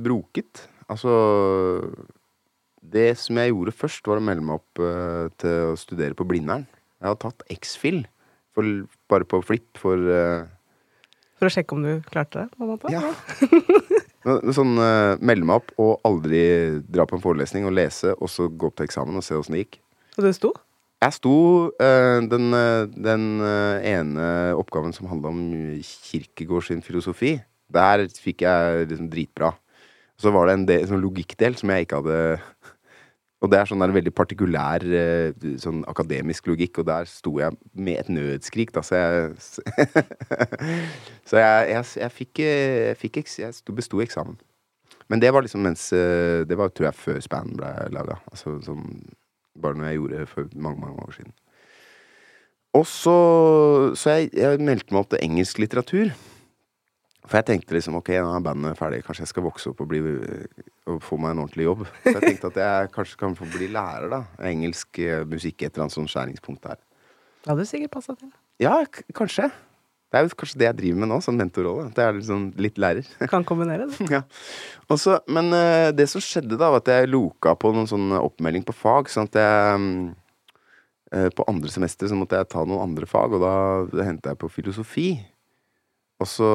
[0.00, 0.68] broket.
[0.90, 1.12] Altså
[2.80, 6.26] Det som jeg gjorde først, var å melde meg opp eh, til å studere på
[6.28, 6.66] Blindern.
[7.00, 8.04] Jeg har tatt X-Fill,
[9.10, 10.44] bare på flipp, for eh,
[11.40, 12.52] For å sjekke om du klarte det?
[12.54, 12.92] på en måte?
[12.92, 13.02] Ja.
[14.56, 16.44] Sånn uh, melde meg opp og aldri
[16.88, 19.52] dra på en forelesning og lese, og så gå opp til eksamen og se åssen
[19.52, 19.82] det gikk.
[20.16, 20.54] Og det sto?
[21.04, 21.38] Jeg sto
[21.82, 25.40] eh, den, eh, den eh, ene oppgaven som handla om
[25.84, 27.34] Kirkegård sin filosofi.
[27.68, 29.52] Der fikk jeg liksom dritbra.
[30.20, 32.18] Så var det en del, sånn logikkdel som jeg ikke hadde
[33.42, 37.56] Og det er sånn der veldig partikulær eh, sånn akademisk logikk, og der sto jeg
[37.76, 39.34] med et nødskrik, da, så jeg
[41.28, 44.38] Så jeg, jeg, jeg fikk, jeg, fikk jeg besto eksamen.
[45.12, 48.18] Men det var liksom mens eh, Det var tror jeg før Span ble laga.
[48.32, 48.86] Altså sånn
[49.60, 51.34] bare noe jeg gjorde for mange, mange år siden.
[52.74, 53.16] Og så
[53.94, 56.14] Så jeg, jeg meldte meg opp til engelsk litteratur.
[57.24, 59.88] For jeg tenkte liksom ok, nå er bandet ferdig, kanskje jeg skal vokse opp og,
[59.88, 60.00] bli,
[60.92, 61.86] og få meg en ordentlig jobb.
[62.02, 64.18] Så jeg tenkte at jeg kanskje kan få bli lærer, da.
[64.50, 66.82] Engelsk eh, musikk, et eller annet sånt skjæringspunkt der.
[67.40, 68.28] Det hadde du sikkert passa til.
[68.60, 68.76] Ja,
[69.16, 69.48] kanskje.
[70.12, 71.88] Det er jo kanskje det jeg driver med nå, sånn mentorrolle.
[71.96, 73.08] Det er sånn litt lærer.
[73.32, 74.04] Kan kombinere det.
[74.14, 74.20] ja.
[74.92, 78.68] Også, men eh, det som skjedde da, var at jeg loka på noen sånn oppmelding
[78.68, 79.88] på fag, sånn at jeg
[81.10, 84.44] eh, På andre semester så måtte jeg ta noen andre fag, og da hentet jeg
[84.44, 85.08] på filosofi.
[86.22, 86.50] Og så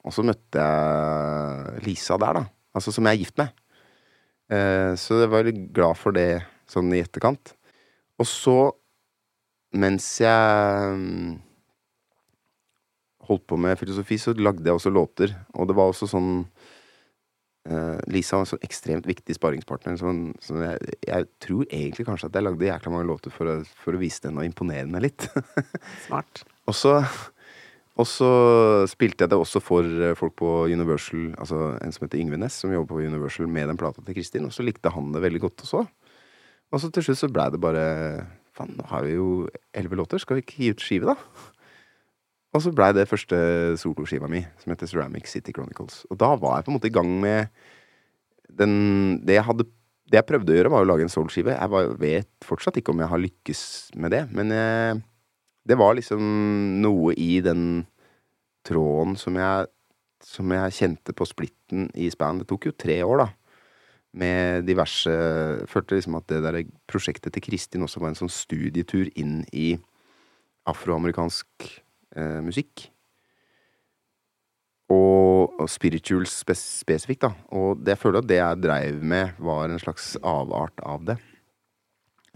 [0.00, 2.44] Og så møtte jeg Lisa der, da.
[2.72, 3.50] Altså som jeg er gift med.
[4.50, 6.40] Eh, så jeg var litt glad for det
[6.70, 7.52] sånn i etterkant.
[8.16, 8.56] Og så,
[9.76, 11.34] mens jeg mm,
[13.30, 15.34] holdt på med filosofi, så lagde jeg også låter.
[15.54, 16.32] Og det var også sånn
[17.68, 19.98] eh, Lisa var en sånn ekstremt viktig sparringspartner.
[20.00, 23.60] Sånn, så jeg, jeg tror egentlig kanskje at jeg lagde jækla mange låter for å,
[23.84, 25.28] for å vise den og imponere henne litt.
[26.08, 26.44] Smart.
[26.66, 26.98] og så
[28.00, 28.30] og så
[28.90, 32.60] spilte jeg det også for eh, folk på Universal, altså en som heter Yngve Næss,
[32.62, 35.42] som jobber på Universal med den plata til Kristin, og så likte han det veldig
[35.44, 35.84] godt også.
[36.70, 37.86] Og så til slutt så blei det bare
[38.56, 41.50] Faen, nå har vi jo elleve låter, skal vi ikke gi ut skive, da?
[42.50, 43.36] Og så blei det første
[43.78, 46.02] soloskiva mi, som heter Ceramic City Chronicles.
[46.10, 47.52] Og da var jeg på en måte i gang med
[48.50, 49.68] den Det jeg hadde
[50.10, 51.54] Det jeg prøvde å gjøre, var å lage en soulskive.
[51.54, 53.60] Jeg var, vet fortsatt ikke om jeg har lykkes
[53.94, 54.96] med det, men jeg,
[55.70, 56.24] det var liksom
[56.82, 57.84] noe i den
[58.70, 59.68] tråden som jeg
[60.20, 62.38] Som jeg kjente på splitten i Span.
[62.38, 63.28] Det tok jo tre år, da.
[64.12, 65.10] Med diverse
[65.70, 69.78] Følte liksom at det der prosjektet til Kristin også var en sånn studietur inn i
[70.68, 71.70] afroamerikansk
[72.16, 72.90] eh, musikk.
[74.90, 77.32] Og, og spiritual spes spesifikt, da.
[77.54, 81.16] Og det jeg føler at det jeg dreiv med, var en slags avart av det.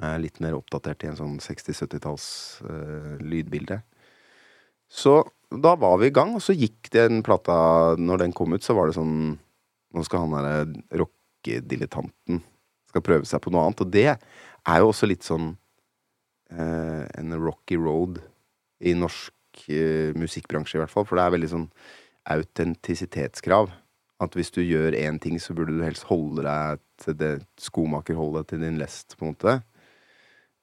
[0.02, 2.28] Eh, litt mer oppdatert i en sånn 60-70-talls
[2.70, 3.80] eh, lydbilde.
[4.90, 5.20] Så
[5.62, 8.76] da var vi i gang, og så gikk den plata Når den kom ut, så
[8.76, 9.34] var det sånn
[9.94, 12.40] Nå skal han derre rockedilettanten
[12.90, 13.82] skal prøve seg på noe annet.
[13.84, 15.52] Og det er jo også litt sånn
[16.50, 18.20] eh, en rocky road
[18.82, 21.06] i norsk eh, musikkbransje, i hvert fall.
[21.06, 21.68] For det er veldig sånn
[22.34, 23.70] autentisitetskrav.
[24.22, 28.52] At hvis du gjør én ting, så burde du helst holde deg til det skomakerholdet
[28.52, 29.56] til din lest, på en måte.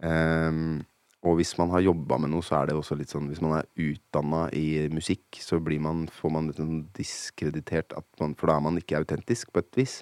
[0.07, 0.81] Ehm,
[1.21, 3.59] og hvis man har jobba med noe, så er det også litt sånn Hvis man
[3.59, 8.57] er utdanna i musikk, så blir man, får man litt sånn diskreditert, man, for da
[8.57, 9.99] er man ikke autentisk, på et vis.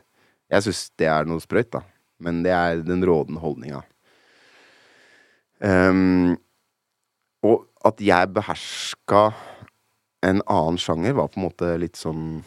[0.50, 1.84] Jeg syns det er noe sprøyt, da.
[2.24, 3.82] Men det er den rådende holdninga.
[5.60, 6.38] Um,
[7.44, 9.26] og at jeg beherska
[10.24, 12.40] en annen sjanger, var på en måte litt sånn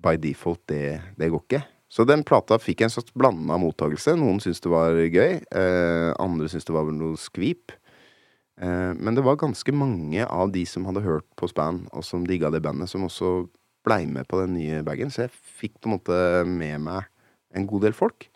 [0.00, 1.62] by default, det, det går ikke.
[1.90, 4.14] Så den plata fikk en slags blanda mottakelse.
[4.18, 7.74] Noen syntes det var gøy, eh, andre syntes det var noe skvip.
[8.60, 12.26] Eh, men det var ganske mange av de som hadde hørt på Span, og som
[12.28, 13.48] digga det bandet, som også
[13.86, 15.10] blei med på den nye bagen.
[15.10, 17.08] Så jeg fikk på en måte med meg
[17.56, 18.28] en god del folk.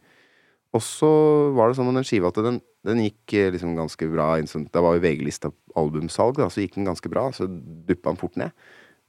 [0.75, 1.09] Og så
[1.55, 4.33] var det sånn med den skiva at den, den gikk eh, liksom ganske bra.
[4.43, 7.29] Det var jo VG-lista albumsalg, da, så gikk den ganske bra.
[7.31, 8.51] Så duppa den fort ned.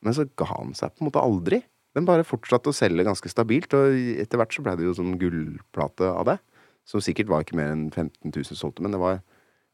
[0.05, 1.63] Men så ga han seg på en måte aldri.
[1.95, 5.15] Den bare fortsatte å selge ganske stabilt, og etter hvert så ble det jo sånn
[5.19, 6.38] gullplate av det.
[6.86, 9.21] Som sikkert var ikke mer enn 15 000 solgte, men det var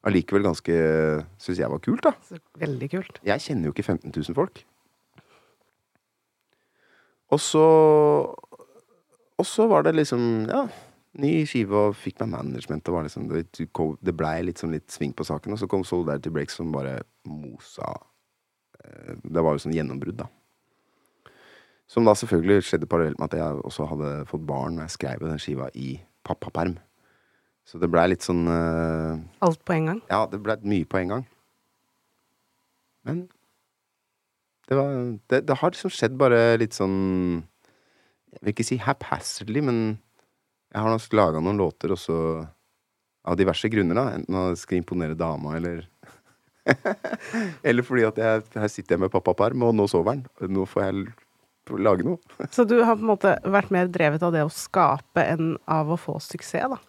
[0.08, 0.76] allikevel ganske
[1.42, 2.14] Syns jeg var kult, da.
[2.26, 3.20] Så veldig kult.
[3.28, 4.64] Jeg kjenner jo ikke 15 000 folk.
[7.32, 7.66] Og så
[9.40, 10.66] Og så var det liksom, ja
[11.22, 13.46] Ny skive og fikk meg management og var liksom Det,
[14.00, 17.02] det blei litt sånn litt sving på saken, og så kom Solidarity Breaks som bare
[17.28, 17.90] mosa
[18.84, 20.30] eh, Det var jo sånn gjennombrudd, da.
[21.92, 25.26] Som da selvfølgelig skjedde parallelt med at jeg også hadde fått barn og jeg skrev
[25.26, 26.78] den skiva i pappaperm.
[27.68, 30.00] Så det blei litt sånn uh, Alt på en gang.
[30.10, 31.26] Ja, det blei mye på en gang.
[33.08, 33.26] Men
[34.70, 34.96] det var
[35.28, 37.42] Det, det har liksom skjedd bare litt sånn
[38.32, 39.80] Jeg vil ikke si haphazardly, men
[40.72, 42.16] jeg har nok laga noen låter også
[43.28, 44.06] av diverse grunner, da.
[44.16, 45.84] Enten at jeg skal imponere dama, eller
[47.68, 50.24] Eller fordi at jeg, her sitter jeg med pappaperm, og nå sover han.
[50.48, 51.04] Nå får jeg
[51.70, 52.20] lage noe.
[52.56, 55.92] Så du har på en måte vært mer drevet av det å skape enn av
[55.94, 56.80] å få suksess, da?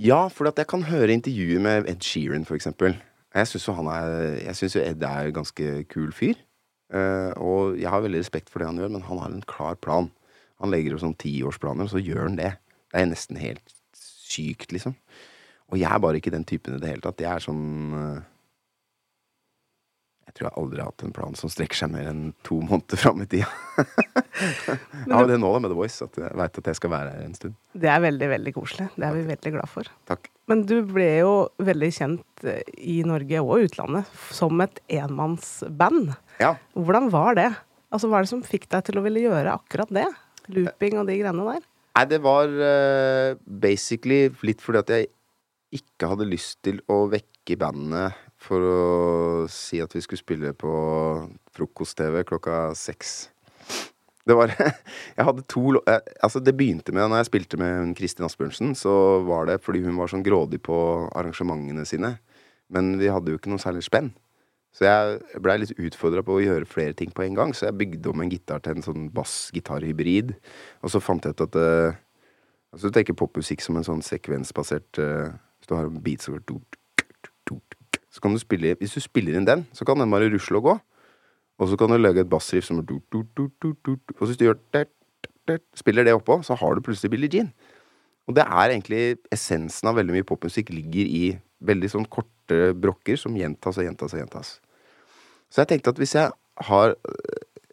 [0.00, 2.94] Ja, for at jeg kan høre intervjuer med Ed Sheeran, for eksempel.
[3.36, 6.38] Jeg syns jo han er Jeg syns jo Ed er en ganske kul fyr.
[6.90, 9.76] Eh, og jeg har veldig respekt for det han gjør, men han har en klar
[9.78, 10.08] plan.
[10.60, 12.54] Han legger opp sånn tiårsplaner, og så gjør han det.
[12.90, 14.96] Det er nesten helt sykt, liksom.
[15.70, 17.22] Og jeg er bare ikke den typen i det hele tatt.
[17.22, 18.24] Jeg er sånn eh,
[20.30, 23.00] Jeg tror jeg aldri har hatt en plan som strekker seg mer enn to måneder
[23.02, 23.48] fram i tida.
[23.80, 27.14] Jeg har det nå da med The Voice, at jeg veit at jeg skal være
[27.16, 27.56] her en stund.
[27.82, 28.86] Det er veldig, veldig koselig.
[28.94, 29.90] Det er vi veldig glad for.
[30.08, 30.28] Takk.
[30.52, 31.32] Men du ble jo
[31.66, 36.12] veldig kjent eh, i Norge og utlandet som et enmannsband.
[36.42, 36.54] Ja.
[36.78, 37.48] Hvordan var det?
[37.90, 40.06] Altså, Hva er det som fikk deg til å ville gjøre akkurat det?
[40.54, 41.66] Looping og de greiene der?
[41.98, 45.10] Nei, det var uh, basically litt fordi at jeg
[45.80, 48.78] ikke hadde lyst til å vekke bandet for å
[49.52, 50.72] si at vi skulle spille på
[51.56, 53.28] frokost-TV klokka seks.
[54.28, 54.52] Det var
[55.16, 58.92] Jeg hadde to eh, Altså, det begynte med Når jeg spilte med Kristin Asbjørnsen, så
[59.26, 60.76] var det fordi hun var sånn grådig på
[61.16, 62.18] arrangementene sine.
[62.70, 64.12] Men vi hadde jo ikke noe særlig spenn.
[64.76, 67.78] Så jeg blei litt utfordra på å gjøre flere ting på en gang, så jeg
[67.80, 70.30] bygde om en gitar til en sånn bass-gitar-hybrid.
[70.86, 71.98] Og så fant jeg ut at uh,
[72.70, 76.36] Altså Du tenker popmusikk som en sånn sekvensbasert uh, Hvis du har en beat som
[76.38, 76.44] går
[78.10, 80.62] Så kan du spille Hvis du spiller inn den, så kan den bare rusle og
[80.62, 80.80] gå.
[81.60, 83.98] Og så kan du lage et bassriff som du- du- du-.
[84.20, 84.86] Og hvis du gjør
[85.74, 87.52] spiller det oppå, så har du plutselig Billie Jean.
[88.28, 93.18] Og det er egentlig essensen av veldig mye popmusikk ligger i veldig sånn korte brokker
[93.18, 94.60] som gjentas og gjentas og gjentas.
[95.50, 96.30] Så jeg tenkte at hvis jeg
[96.68, 96.94] har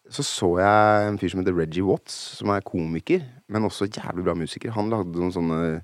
[0.09, 4.23] Så så jeg en fyr som heter Reggie Watts, som er komiker, men også jævlig
[4.23, 4.71] bra musiker.
[4.71, 5.81] Han lagde noen sånne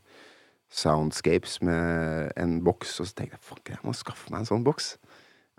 [0.74, 4.66] soundscapes med en boks, og så tenkte jeg fuck, jeg må skaffe meg en sånn
[4.66, 4.96] boks.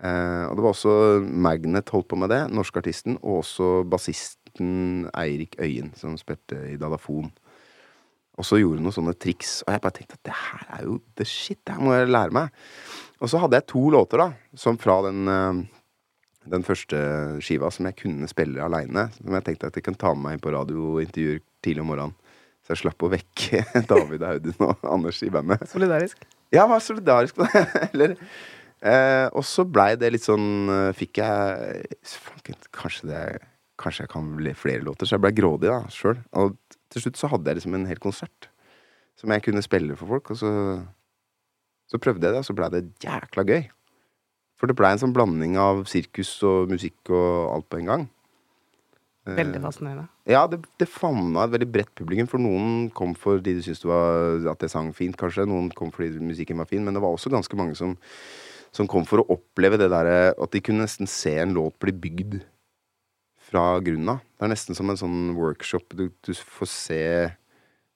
[0.03, 5.07] Eh, og det var også Magnet holdt på med det, norske artisten, og også bassisten
[5.15, 7.31] Eirik Øyen, som spilte i Dadafon.
[8.35, 10.83] Og så gjorde han noen sånne triks, og jeg bare tenkte at det her er
[10.89, 12.65] jo the shit, det her må jeg lære meg.
[13.23, 15.63] Og så hadde jeg to låter, da, som fra den, eh,
[16.51, 16.99] den første
[17.41, 19.07] skiva som jeg kunne spille aleine.
[19.15, 22.19] Som jeg tenkte at jeg kan ta med meg inn på radiointervjuer tidlig om morgenen.
[22.65, 25.67] Så jeg slapp å vekke David Audun og Anders i bandet.
[25.69, 26.25] Solidarisk.
[26.49, 27.61] Ja, jeg var solidarisk på det.
[27.91, 33.21] Eller eh, Og så blei det litt sånn eh, Fikk jeg Fanken, kanskje det
[33.81, 35.03] Kanskje jeg kan bli flere låter.
[35.03, 36.15] Så jeg blei grådig da, sjøl.
[36.39, 36.53] Og
[36.93, 38.47] til slutt så hadde jeg liksom en hel konsert
[39.19, 40.31] som jeg kunne spille for folk.
[40.31, 40.51] Og så,
[41.91, 43.65] så prøvde jeg det, og så blei det jækla gøy.
[44.55, 48.07] For det blei en sånn blanding av sirkus og musikk og alt på en gang.
[49.25, 50.07] Eh, Veldig fascinerende.
[50.29, 52.27] ja, det, det favna et veldig bredt publikum.
[52.29, 55.47] For noen kom fordi de syntes det var, at jeg sang fint, kanskje.
[55.49, 56.83] Noen kom fordi musikken var fin.
[56.85, 57.95] Men det var også ganske mange som,
[58.75, 61.95] som kom for å oppleve det derre At de kunne nesten se en låt bli
[62.05, 62.37] bygd
[63.45, 64.21] fra grunnen av.
[64.37, 65.93] Det er nesten som en sånn workshop.
[65.97, 67.01] Du, du får se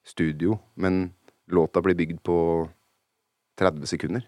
[0.05, 1.11] studio, men
[1.49, 2.35] låta blir bygd på
[3.59, 4.25] 30 sekunder.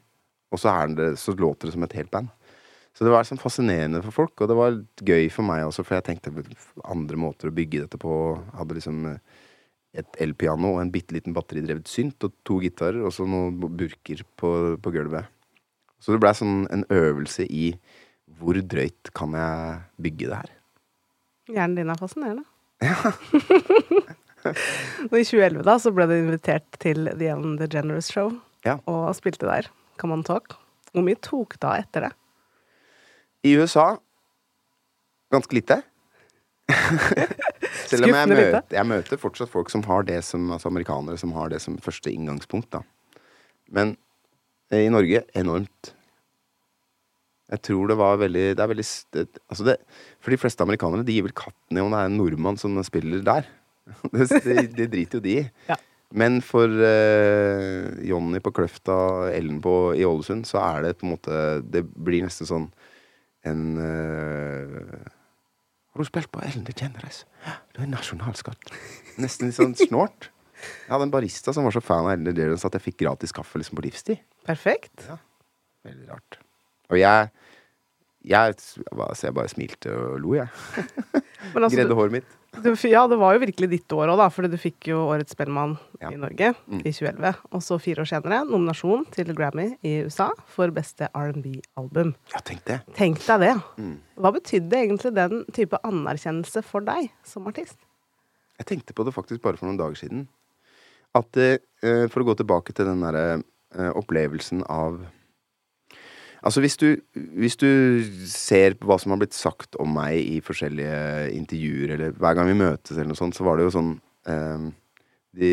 [0.51, 2.29] Og så, det, så låter det som et helt band.
[2.97, 4.75] Så det var sånn fascinerende for folk, og det var
[5.07, 6.33] gøy for meg også, for jeg tenkte
[6.91, 8.11] andre måter å bygge dette på.
[8.35, 9.19] Jeg hadde liksom eh,
[10.03, 14.23] et elpiano og en bitte liten batteridrevet synt og to gitarer og så noen burker
[14.39, 14.51] på,
[14.83, 15.29] på gulvet.
[16.01, 17.71] Så det blei sånn en øvelse i
[18.39, 20.51] hvor drøyt kan jeg bygge det her.
[21.51, 22.45] Hjernen din er fascinerende.
[25.11, 28.31] Og I 2011 da, så ble du invitert til The Ellen DeGeneres Show
[28.65, 28.79] Ja.
[28.89, 29.67] og spilte der.
[30.01, 30.55] Come on talk.
[30.91, 32.11] Hvor mye tok da etter det?
[33.43, 33.95] I USA
[35.31, 35.79] ganske lite.
[37.89, 41.33] Selv om jeg møter, jeg møter fortsatt folk som har det som Altså amerikanere som
[41.35, 42.83] har det som første inngangspunkt, da.
[43.71, 43.95] Men
[44.71, 45.93] eh, i Norge enormt.
[47.51, 49.77] Jeg tror det var veldig Det er veldig det, Altså det
[50.23, 52.77] For de fleste amerikanere, de gir vel katten i om det er en nordmann som
[52.87, 53.47] spiller der.
[54.13, 55.47] Det, det, det driter jo de i.
[55.71, 55.79] Ja.
[56.11, 61.13] Men for uh, Jonny på Kløfta, Ellen på, i Ålesund, så er det på en
[61.13, 62.65] måte Det blir nesten sånn
[63.47, 65.07] en uh,
[65.91, 67.23] Har du spilt på Ellen DeGeneres?
[67.75, 68.73] Du er nasjonalskatt.
[69.21, 70.29] Nesten litt sånn snålt.
[70.61, 73.33] Jeg hadde en barista som var så fan av Ellen DeGeneres at jeg fikk gratis
[73.35, 74.21] kaffe liksom på livstid.
[74.47, 75.07] Perfekt.
[75.87, 76.41] Veldig rart.
[76.91, 77.31] Og jeg
[78.21, 78.53] jeg,
[78.91, 80.47] altså jeg bare smilte og lo, jeg.
[81.41, 82.33] Altså, Gredde håret mitt.
[82.51, 84.27] Ja, det var jo virkelig ditt år òg, da.
[84.29, 86.09] Fordi du fikk jo Årets Spellemann Ja.
[86.11, 86.81] i Norge Mm.
[86.85, 87.35] i 2011.
[87.51, 92.13] Og så fire år senere nominasjon til Grammy i USA for beste R&B-album.
[92.33, 92.81] Ja, tenk det.
[92.93, 93.53] Tenk deg det.
[93.77, 93.97] Mm.
[94.17, 97.77] Hva betydde egentlig den type anerkjennelse for deg som artist?
[98.59, 100.27] Jeg tenkte på det faktisk bare for noen dager siden.
[101.15, 101.57] At uh,
[102.07, 103.43] For å gå tilbake til den derre
[103.75, 104.99] uh, opplevelsen av
[106.41, 106.87] Altså hvis du,
[107.37, 107.69] hvis du
[108.29, 112.49] ser på hva som har blitt sagt om meg i forskjellige intervjuer, eller hver gang
[112.49, 113.91] vi møtes eller noe sånt, så var det jo sånn
[114.31, 114.63] eh,
[115.37, 115.51] de,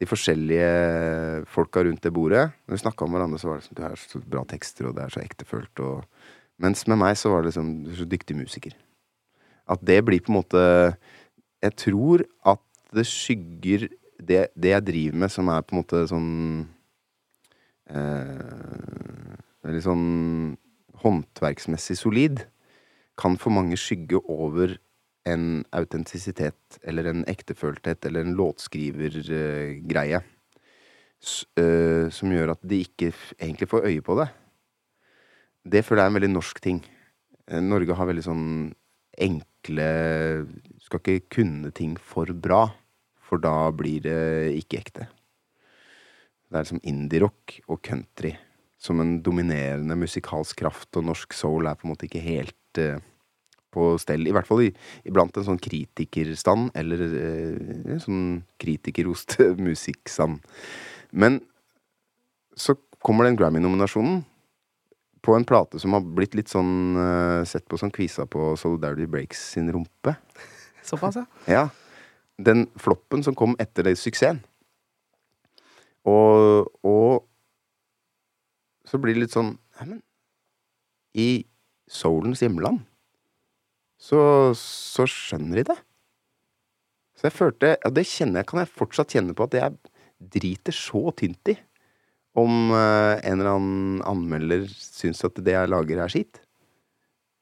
[0.00, 3.78] de forskjellige folka rundt det bordet Når vi snakka om hverandre, så var det sånn
[3.80, 6.04] Du har så bra tekster, og det er så ektefølt, og
[6.60, 8.76] Mens med meg så var det sånn Du er så dyktig musiker.
[9.70, 10.62] At det blir på en måte
[11.64, 13.88] Jeg tror at det skygger
[14.20, 16.30] det, det jeg driver med, som er på en måte sånn
[17.88, 18.89] eh,
[19.70, 20.06] Veldig sånn
[20.98, 22.40] håndverksmessig solid,
[23.14, 24.72] kan for mange skygge over
[25.30, 30.22] en autentisitet eller en ektefølthet eller en låtskrivergreie.
[31.54, 34.26] Uh, som gjør at de ikke egentlig får øye på det.
[35.70, 36.82] Det føler jeg er en veldig norsk ting.
[37.46, 38.44] Eh, Norge har veldig sånn
[39.20, 39.88] enkle
[40.82, 42.64] skal ikke kunne ting for bra,
[43.22, 44.20] for da blir det
[44.64, 45.10] ikke ekte.
[46.48, 48.32] Det er liksom indie-rock og country
[48.80, 53.02] som en dominerende musikalsk kraft, og norsk soul er på en måte ikke helt eh,
[53.74, 54.24] på stell.
[54.26, 54.70] I hvert fall i,
[55.08, 59.36] iblant en sånn kritikerstand, eller eh, sånn kritikerrost
[59.68, 60.40] musikkstand.
[61.12, 61.42] Men
[62.56, 64.22] så kommer den Grammy-nominasjonen
[65.20, 69.08] på en plate som har blitt litt sånn eh, sett på som kvisa på Solidarity
[69.10, 70.16] Breaks sin rumpe.
[70.86, 71.26] Såpass, ja.
[71.60, 71.68] Ja.
[72.40, 74.40] Den floppen som kom etter den suksessen.
[76.08, 77.26] Og, og
[78.90, 80.02] så blir det litt sånn Neimen,
[81.16, 81.46] I
[81.90, 82.82] soulens hjemland
[84.00, 84.20] så,
[84.56, 85.76] så skjønner de det.
[87.18, 89.76] Så jeg følte Og det kjenner jeg, kan jeg fortsatt kjenne på at jeg
[90.36, 91.56] driter så tynt i
[92.38, 96.38] om uh, en eller annen anmelder syns at det jeg lager, er skitt.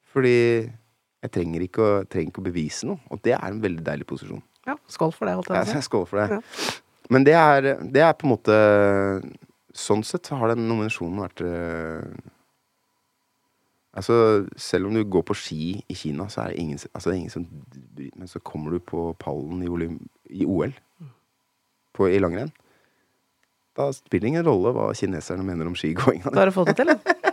[0.09, 3.03] Fordi jeg trenger ikke, å, trenger ikke å bevise noe.
[3.13, 4.41] Og det er en veldig deilig posisjon.
[4.67, 4.79] ja.
[4.89, 6.39] Skål for det, holdt jeg ja, skåler for det.
[6.39, 6.73] Ja.
[7.13, 8.57] Men det er, det er på en måte
[9.79, 12.35] Sånn sett har den nominasjonen vært eh,
[13.99, 17.15] Altså, selv om du går på ski i Kina, så er det ingen, altså, det
[17.15, 17.47] er ingen som
[18.21, 19.97] Men så kommer du på pallen i, Olym
[20.31, 20.75] i OL
[21.97, 22.53] på, i langrenn.
[23.79, 26.31] Da spiller det ingen rolle hva kineserne mener om skigåinga.
[26.31, 27.33] Da har du fått det til, da.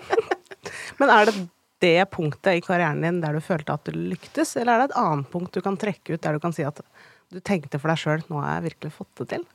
[1.02, 1.36] Men er det
[1.84, 5.02] det punktet i karrieren din der du følte at du lyktes, eller er det et
[5.02, 6.80] annet punkt du kan trekke ut der du kan si at
[7.34, 9.46] du tenkte for deg sjøl nå har jeg virkelig fått det til?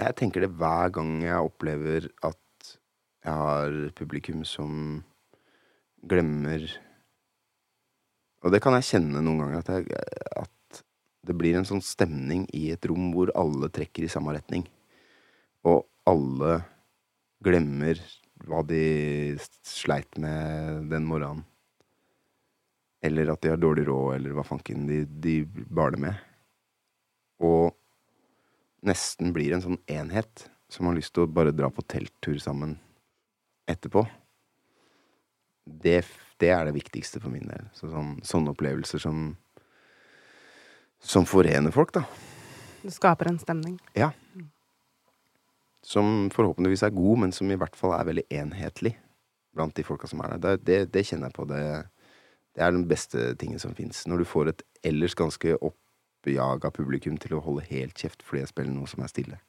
[0.00, 2.70] Jeg tenker det hver gang jeg opplever at
[3.20, 5.02] jeg har publikum som
[6.08, 6.64] glemmer
[8.40, 9.98] Og det kan jeg kjenne noen ganger, at, jeg,
[10.40, 10.78] at
[11.28, 14.64] det blir en sånn stemning i et rom hvor alle trekker i samme retning.
[15.68, 16.54] Og alle
[17.44, 18.00] glemmer
[18.48, 21.44] hva de sleit med den morgenen.
[23.04, 25.36] Eller at de har dårlig råd, eller hva fanken de, de
[25.68, 26.24] baler med.
[27.44, 27.76] Og
[28.86, 32.76] nesten blir en sånn enhet som har lyst til å bare dra på telttur sammen
[33.70, 34.04] etterpå.
[35.64, 36.00] Det,
[36.40, 37.68] det er det viktigste for min del.
[37.76, 39.30] Så sånn, sånne opplevelser som
[41.00, 42.04] som forener folk, da.
[42.82, 43.78] Du skaper en stemning.
[43.96, 44.10] Ja.
[45.84, 48.94] Som forhåpentligvis er god, men som i hvert fall er veldig enhetlig
[49.56, 50.42] blant de folka som er der.
[50.44, 51.46] Det, det, det kjenner jeg på.
[51.48, 51.62] Det,
[52.56, 54.04] det er den beste tingen som fins.
[54.06, 55.56] Når du får et ellers ganske
[56.20, 59.40] oppjaga publikum til å holde helt kjeft fordi jeg spiller noe som er stille.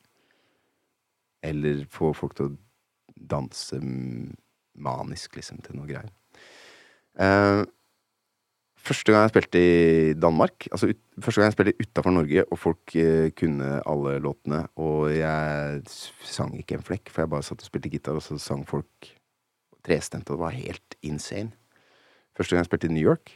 [1.43, 2.57] Eller få folk til å
[3.31, 3.77] danse
[4.71, 6.09] manisk, liksom, til noe greier.
[7.19, 7.67] Uh,
[8.81, 12.57] Første gang jeg spilte i Danmark Altså ut, første gang jeg spilte utafor Norge, og
[12.57, 15.83] folk uh, kunne alle låtene, og jeg
[16.25, 19.11] sang ikke en flekk, for jeg bare satt og spilte gitar, og så sang folk
[19.85, 21.53] trestemt, og det var helt insane.
[22.33, 23.35] Første gang jeg spilte i New York,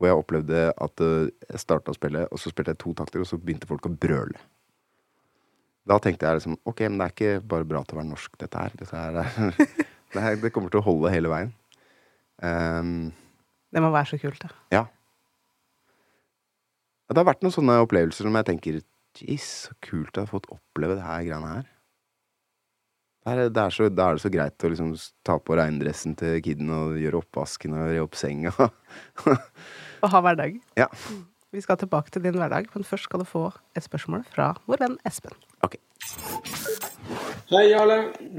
[0.00, 3.20] hvor jeg opplevde at eh, jeg starta å spille, og så spilte jeg to takter,
[3.20, 4.40] og så begynte folk å brøle.
[5.90, 8.36] Da tenkte jeg liksom ok, men det er ikke bare bra til å være norsk,
[8.40, 8.76] dette her.
[8.80, 9.58] Dette her er,
[10.10, 11.52] Det, her, det kommer til å holde hele veien.
[12.42, 13.10] Um,
[13.70, 14.48] Det må være så kult, da.
[14.74, 14.86] ja.
[17.10, 18.80] Det har vært noen sånne opplevelser som jeg tenker
[19.18, 21.64] Jeez, så kult å ha fått oppleve det her greiene her.
[23.20, 24.94] Det er, det er så, da er det så greit å liksom
[25.26, 28.54] ta på regndressen til kiden og gjøre oppvasken og re opp senga.
[30.02, 30.56] og ha hverdag.
[30.80, 30.88] ja.
[31.50, 34.84] Vi skal tilbake til din hverdag, men først skal du få et spørsmål fra vår
[34.84, 35.34] venn Espen.
[35.66, 35.74] Ok.
[37.50, 37.96] Hei, Jarle.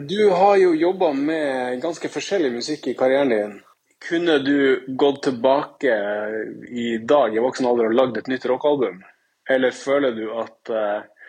[0.07, 3.57] Du har jo jobba med ganske forskjellig musikk i karrieren din.
[4.01, 5.97] Kunne du gått tilbake
[6.71, 9.03] i dag i voksen alder og lagd et nytt rockealbum?
[9.51, 11.20] Eller føler du at eh,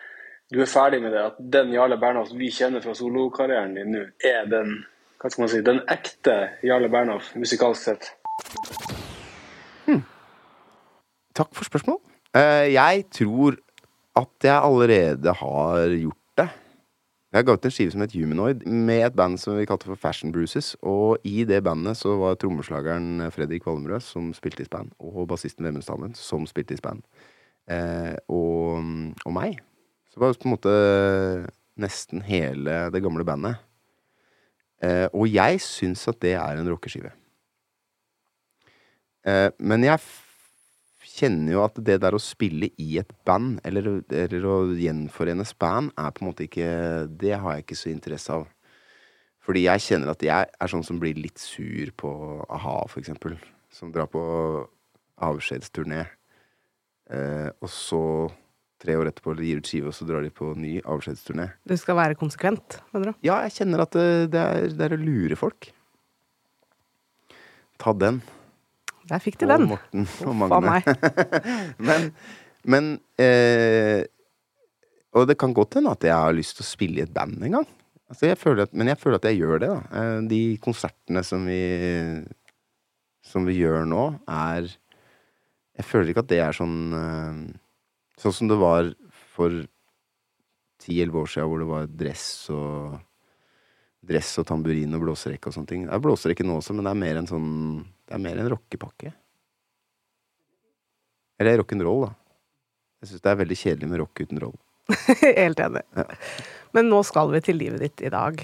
[0.51, 1.21] du er ferdig med det?
[1.31, 4.81] At den Jarle Bernhoft vi kjenner fra solokarrieren din nå, er den
[5.23, 6.33] hva skal man si, den ekte
[6.67, 8.09] Jarle Bernhoft musikalsk sett?
[11.33, 11.97] Takk for spørsmål.
[12.35, 13.55] Eh, jeg tror
[14.19, 16.49] at jeg allerede har gjort det.
[17.33, 19.97] Jeg ga ut en skive som het Humanoid, med et band som vi kalte for
[19.97, 20.75] Fashion Bruises.
[20.81, 25.65] Og i det bandet så var trommeslageren Fredrik Valmrød, som spilte i band, og bassisten
[25.65, 27.01] Vemund Stammen, som spilte i band,
[27.71, 28.83] eh, og,
[29.25, 29.57] og meg.
[30.13, 30.73] Så var på en måte
[31.81, 33.57] nesten hele det gamle bandet.
[34.83, 37.09] Eh, og jeg syns at det er en rockeskive.
[39.25, 40.03] Eh, men jeg
[41.13, 45.95] kjenner jo at det der å spille i et band, eller, eller å gjenforenes band,
[45.97, 46.69] er på en måte ikke
[47.09, 48.45] Det har jeg ikke så interesse av.
[49.43, 52.13] Fordi jeg kjenner at jeg er sånn som blir litt sur på
[52.53, 53.39] a-ha, for eksempel.
[53.73, 54.21] Som drar på
[55.23, 56.05] avskjedsturné,
[57.09, 58.03] eh, og så
[58.83, 61.49] tre år etterpå gir ut skive, og så drar de på ny avskjedsturné.
[61.67, 63.19] Du skal være konsekvent, mener du?
[63.25, 65.71] Ja, jeg kjenner at det, det, er, det er å lure folk.
[67.81, 68.21] Ta den.
[69.09, 69.69] Der fikk de Og den.
[69.73, 70.79] Morten og Magne.
[71.89, 72.11] men
[72.63, 74.05] men eh,
[75.13, 77.43] Og det kan godt hende at jeg har lyst til å spille i et band
[77.43, 77.67] en gang.
[78.07, 79.69] Altså jeg føler at, men jeg føler at jeg gjør det.
[79.73, 81.59] da Eh, De konsertene som vi
[83.23, 84.71] Som vi gjør nå, er
[85.75, 87.43] Jeg føler ikke at det er sånn eh,
[88.21, 88.91] Sånn som det var
[89.33, 89.63] for
[90.83, 93.01] 10-11 år siden, hvor det var dress og
[94.03, 95.83] Dress og tamburin og blåserekke og sånne ting.
[95.87, 97.51] Det er blåserekke nå også, men det er mer en sånn
[98.03, 99.13] Det er mer en rockepakke.
[101.39, 102.09] Eller rock'n'roll, da.
[102.99, 104.57] Jeg syns det er veldig kjedelig med rock uten roll.
[105.23, 105.85] Helt enig.
[105.95, 106.05] Ja.
[106.75, 108.43] Men nå skal vi til livet ditt i dag.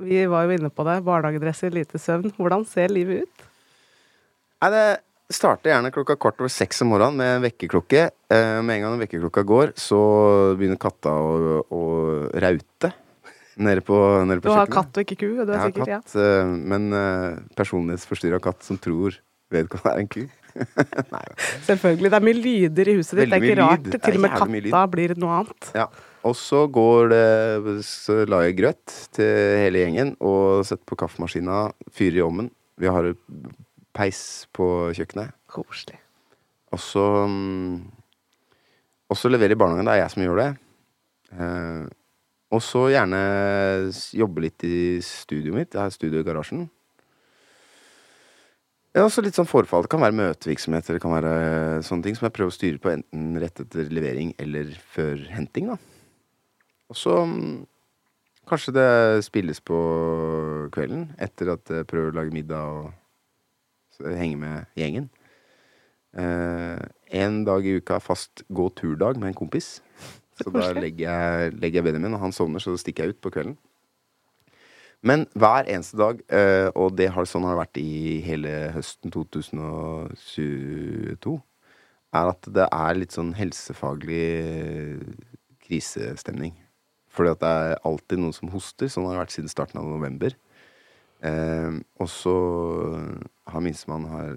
[0.00, 0.96] Vi var jo inne på det.
[1.04, 2.32] Barnehagedresser, lite søvn.
[2.36, 3.46] Hvordan ser livet ut?
[4.64, 4.84] Nei, det
[5.32, 8.06] starter gjerne klokka kvart over seks om morgenen med vekkerklokke.
[8.30, 9.98] Eh, med en gang vekkerklokka går, så
[10.58, 11.82] begynner katta å, å
[12.34, 12.92] raute
[13.56, 13.98] nede på,
[14.28, 14.74] nede på Du har kjøkkenet.
[14.76, 16.00] katt og ikke ku, du er Jeg sikkert, ja.
[16.02, 19.16] katt, eh, men uh, personlighetsforstyrra katt som tror
[19.52, 20.26] vedkommende er en ku.
[21.14, 21.24] Nei.
[21.66, 22.10] Selvfølgelig.
[22.10, 23.30] Det er mye lyder i huset ditt.
[23.30, 23.82] Det er ikke mye rart.
[23.82, 23.90] lyd.
[23.92, 25.70] Det er Til og med jævlig mye katta blir noe annet.
[25.76, 25.86] Ja.
[26.26, 31.68] Og så går det Så lager jeg grøt til hele gjengen og setter på kaffemaskina,
[31.94, 32.50] fyrer i ovnen.
[32.80, 33.12] Vi har
[33.96, 34.20] peis
[34.56, 34.66] på
[34.96, 35.34] kjøkkenet.
[35.50, 35.98] Koselig.
[36.74, 37.76] Og så mm,
[39.06, 39.86] Og så leverer i barnehagen.
[39.86, 40.48] Det er jeg som gjør det.
[41.38, 41.84] Eh,
[42.56, 43.20] og så gjerne
[44.14, 45.74] jobbe litt i studioet mitt.
[45.74, 46.66] Jeg har studio i garasjen.
[48.96, 49.84] Ja, også litt sånn forfall.
[49.84, 51.32] Det kan være møtevirksomhet eller det kan være
[51.84, 55.68] sånne ting som jeg prøver å styre på enten rett etter levering eller før henting.
[55.68, 55.76] da.
[56.88, 57.66] Og så mm,
[58.48, 58.90] kanskje det
[59.26, 59.80] spilles på
[60.72, 62.94] kvelden etter at jeg prøver å lage middag og
[64.04, 65.08] henge med gjengen.
[66.16, 66.80] Eh,
[67.20, 69.78] en dag i uka fast gå-tur-dag med en kompis.
[70.36, 73.32] Så da legger jeg, legger jeg Benjamin, og han sovner, så stikker jeg ut på
[73.32, 73.56] kvelden.
[75.06, 81.36] Men hver eneste dag, uh, og det har, sånn har vært i hele høsten 2022,
[82.16, 84.24] er at det er litt sånn helsefaglig
[85.66, 86.56] krisestemning.
[87.12, 88.90] Fordi at det er alltid noen som hoster.
[88.92, 90.34] Sånn har det vært siden starten av november.
[91.24, 92.34] Eh, og så
[93.48, 94.36] har minstemann har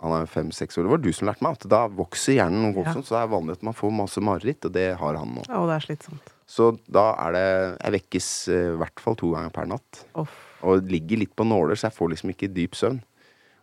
[0.00, 0.86] Han er fem-seks år.
[0.86, 2.94] Det var du som lærte meg at da vokser hjernen noe ja.
[2.96, 5.42] Så det er vanlig at man får masse mareritt, og det har han nå.
[5.44, 6.30] Å, det er slitsomt.
[6.48, 7.42] Så da er det
[7.82, 10.00] Jeg vekkes eh, i hvert fall to ganger per natt.
[10.16, 10.32] Off.
[10.64, 13.02] Og ligger litt på nåler, så jeg får liksom ikke dyp søvn.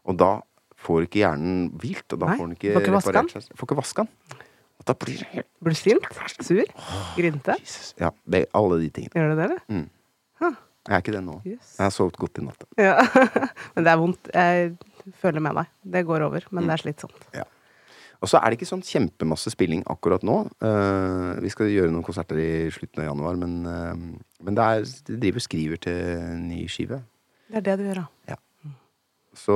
[0.06, 0.30] Og da
[0.78, 3.50] får ikke hjernen hvilt, og da Nei, får den ikke får ikke reparert seg.
[3.58, 4.42] Får ikke vaska den.
[4.78, 6.10] Og da blir det helt Blir du sint?
[6.46, 6.74] Sur?
[7.18, 7.58] Grinte?
[7.58, 9.18] Oh, Ja, det, alle de tingene.
[9.18, 9.88] Gjør det det, eller?
[10.88, 11.36] Jeg er ikke det nå.
[11.44, 11.76] Yes.
[11.78, 12.64] Jeg har sovet godt i natt.
[12.80, 12.96] Ja.
[13.76, 14.30] men det er vondt.
[14.34, 14.74] Jeg
[15.20, 15.72] føler med deg.
[15.84, 16.68] Det går over, men Mm.
[16.70, 17.28] det er slitsomt.
[18.18, 20.40] Og så er det ikke sånn kjempemasse spilling akkurat nå.
[20.64, 23.94] Uh, vi skal gjøre noen konserter i slutten av januar, men, uh,
[24.42, 27.04] men det er, de driver og skriver til ny skive.
[27.52, 28.40] Det er det du gjør, da.
[29.38, 29.56] Så,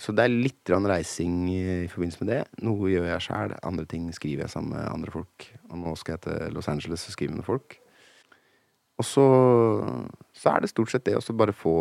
[0.00, 2.38] så det er litt reising i forbindelse med det.
[2.64, 5.44] Noe gjør jeg sjæl, andre ting skriver jeg sammen med andre folk.
[5.68, 7.76] Og nå skal jeg til Los Angeles og skrive med folk.
[9.00, 9.24] Og så,
[10.36, 11.74] så er det stort sett det å bare få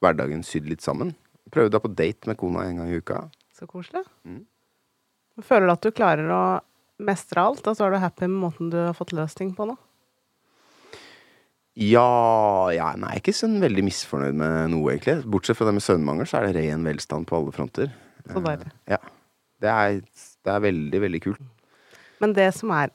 [0.00, 1.12] hverdagen sydd litt sammen.
[1.50, 3.24] Prøve da på date med kona en gang i uka.
[3.56, 4.04] Så koselig.
[4.22, 4.44] Mm.
[5.42, 6.42] Føler du at du klarer å
[7.02, 7.66] mestre alt?
[7.66, 9.76] Altså er du happy med måten du har fått løst ting på nå?
[11.80, 15.24] Ja, ja Nei, jeg er ikke sånn veldig misfornøyd med noe, egentlig.
[15.32, 17.92] Bortsett fra det med søvnmangel, så er det ren velstand på alle fronter.
[18.26, 18.68] Så deilig.
[18.84, 19.00] Eh, ja.
[19.60, 19.98] Det er,
[20.46, 21.42] det er veldig, veldig kult.
[22.20, 22.92] Men det som er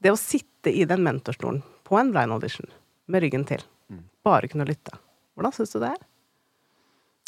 [0.00, 1.60] Det å sitte i den mentorstolen
[1.90, 2.70] på en blind audition
[3.10, 4.04] med ryggen til, Mm.
[4.22, 4.94] bare kunne lytte,
[5.34, 6.02] hvordan syns du det er?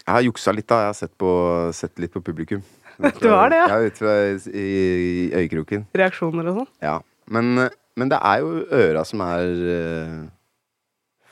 [0.02, 0.78] Jeg har juksa litt, da.
[0.82, 1.30] Jeg har sett, på,
[1.74, 2.62] sett litt på publikum.
[3.22, 3.66] Du har det, ja?
[3.70, 4.14] Ja, ut fra
[4.50, 5.86] i, i øyekroken.
[5.96, 6.70] Reaksjoner og sånn?
[6.82, 6.96] Ja.
[7.32, 10.18] Men, men det er jo øra som er uh,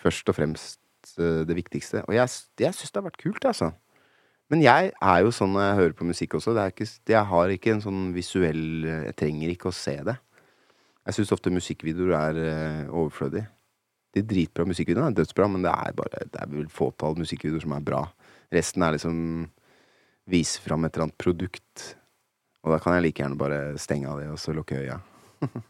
[0.03, 0.79] først og fremst
[1.19, 2.05] uh, det viktigste.
[2.07, 3.73] Og jeg, jeg syns det har vært kult, altså.
[4.51, 6.55] Men jeg er jo sånn når jeg hører på musikk også.
[6.57, 10.17] Det ikke, jeg har ikke en sånn visuell Jeg trenger ikke å se det.
[11.09, 13.45] Jeg syns ofte musikkvideoer er uh, overflødig.
[14.17, 17.77] De dritbra musikkvideoene er dødsbra, men det er bare Det er vel fåtall musikkvideoer som
[17.77, 18.05] er bra.
[18.53, 19.19] Resten er liksom
[20.31, 21.87] vise fram et eller annet produkt.
[22.65, 24.99] Og da kan jeg like gjerne bare stenge av det og så lukke øya.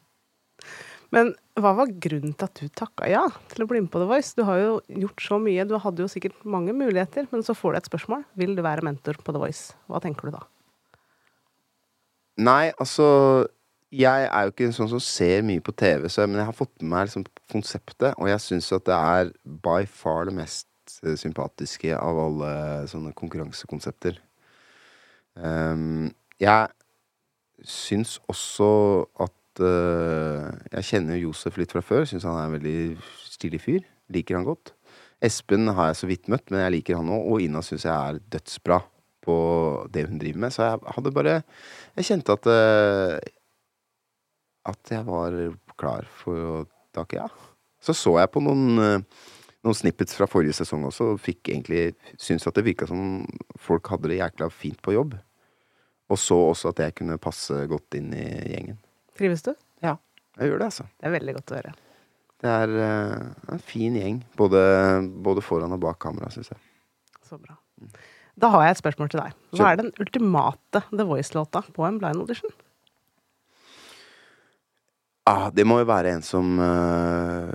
[1.15, 4.07] Men hva var grunnen til at du takka ja til å bli med på The
[4.11, 4.35] Voice?
[4.39, 7.75] Du har jo gjort så mye, du hadde jo sikkert mange muligheter, men så får
[7.75, 8.23] du et spørsmål.
[8.39, 9.75] Vil du være mentor på The Voice?
[9.91, 10.45] Hva tenker du da?
[12.41, 13.09] Nei, altså
[13.91, 16.55] Jeg er jo ikke en sånn som ser mye på TV, så, men jeg har
[16.55, 19.33] fått med meg liksom konseptet, og jeg syns at det er
[19.65, 22.53] by far det mest eh, sympatiske av alle
[22.91, 24.21] sånne konkurransekonsepter.
[25.35, 26.13] Um,
[26.43, 26.71] jeg
[27.67, 28.71] syns også
[29.23, 32.07] at uh, Jeg kjenner Josef litt fra før.
[32.09, 32.77] Syns han er en veldig
[33.27, 33.83] stilig fyr.
[34.15, 34.73] Liker han godt.
[35.23, 37.27] Espen har jeg så vidt møtt, men jeg liker han òg.
[37.27, 38.81] Og Ina syns jeg er dødsbra
[39.27, 39.37] på
[39.93, 40.55] det hun driver med.
[40.55, 41.35] Så jeg hadde bare
[41.99, 43.19] Jeg kjente at eh,
[44.69, 45.37] At jeg var
[45.81, 46.55] klar for å
[46.97, 47.29] takke ja.
[47.81, 49.27] Så så jeg på noen, eh,
[49.65, 53.25] noen snippets fra forrige sesong også, og fikk egentlig syntes at det virka som
[53.57, 55.17] folk hadde det jækla fint på jobb.
[56.11, 58.81] Og så også at jeg kunne passe godt inn i gjengen.
[59.17, 59.55] Trives du?
[59.85, 59.97] Ja,
[60.37, 60.89] jeg gjør det, altså.
[60.99, 61.75] Det er veldig godt å høre.
[62.41, 64.23] Det er uh, en fin gjeng.
[64.37, 64.61] Både,
[65.25, 66.61] både foran og bak kamera, syns jeg.
[67.29, 67.57] Så bra.
[68.41, 69.37] Da har jeg et spørsmål til deg.
[69.59, 72.53] Hva er den ultimate The Voice-låta på en blind audition?
[75.31, 77.53] Ah, det må jo være en som uh,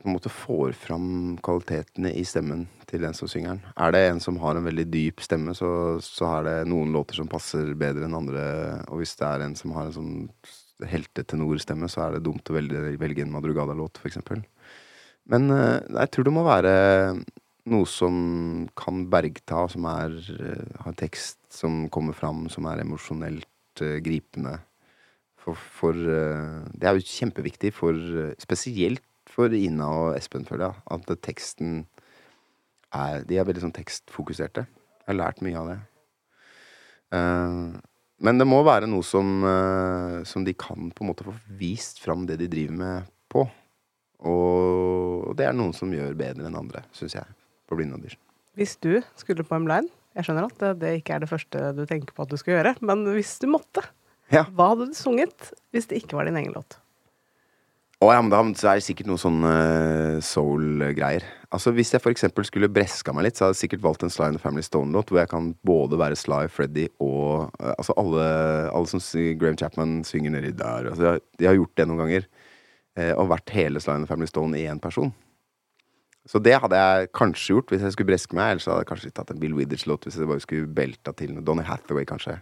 [0.00, 1.06] på en måte får fram
[1.44, 3.62] kvalitetene i stemmen til den som synger den.
[3.80, 5.70] Er det en som har en veldig dyp stemme, så,
[6.04, 8.42] så er det noen låter som passer bedre enn andre.
[8.90, 10.18] Og hvis det er en som har en sånn
[10.90, 14.44] heltetenorstemme, så er det dumt å velge, velge en Madrugada-låt, eksempel.
[15.32, 16.76] Men uh, jeg tror det må være
[17.72, 18.14] noe som
[18.76, 24.58] kan bergta, som er, eh, har tekst som kommer fram, som er emosjonelt uh, gripende.
[25.44, 30.68] For, for eh, Det er jo kjempeviktig for eh, Spesielt for Ina og Espen, føler
[30.68, 31.72] jeg, at teksten
[32.94, 34.66] er De er veldig sånn tekstfokuserte.
[35.02, 35.78] Jeg har lært mye av det.
[37.16, 37.56] Eh,
[38.24, 39.42] men det må være noe som,
[40.24, 43.42] som de kan på en måte få vist fram det de driver med på.
[44.30, 47.34] Og det er noen som gjør bedre enn andre, syns jeg,
[47.66, 48.22] på blindaudition.
[48.54, 52.14] Hvis du skulle på blind Jeg skjønner at det ikke er det første du tenker
[52.14, 53.82] på at du skal gjøre, men hvis du måtte,
[54.32, 54.46] Ja.
[54.56, 56.78] hva hadde du sunget hvis det ikke var din egen låt?
[58.02, 61.24] Å ja, men da er det sikkert noe sånn eh, soul-greier.
[61.54, 64.26] Altså Hvis jeg eksempel skulle breska meg litt, så hadde jeg sikkert valgt en Sly
[64.28, 68.24] and the Family Stone-låt, hvor jeg kan både være Sly, Freddy og eh, Altså alle,
[68.74, 69.00] alle som
[69.40, 70.90] Graham Chapman synger nedi der.
[70.90, 72.26] Altså, jeg, jeg har gjort det noen ganger.
[72.98, 75.14] eh, og vært hele Sly and the Family Stone i én person.
[76.28, 78.54] Så det hadde jeg kanskje gjort hvis jeg skulle breske meg.
[78.54, 81.36] Ellers hadde jeg kanskje tatt en Bill Withers-låt hvis jeg bare skulle belta til.
[81.44, 82.38] Donny Hathaway, kanskje.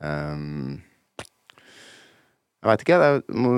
[0.00, 0.80] Um,
[2.60, 2.98] jeg veit ikke.
[3.00, 3.50] Jeg må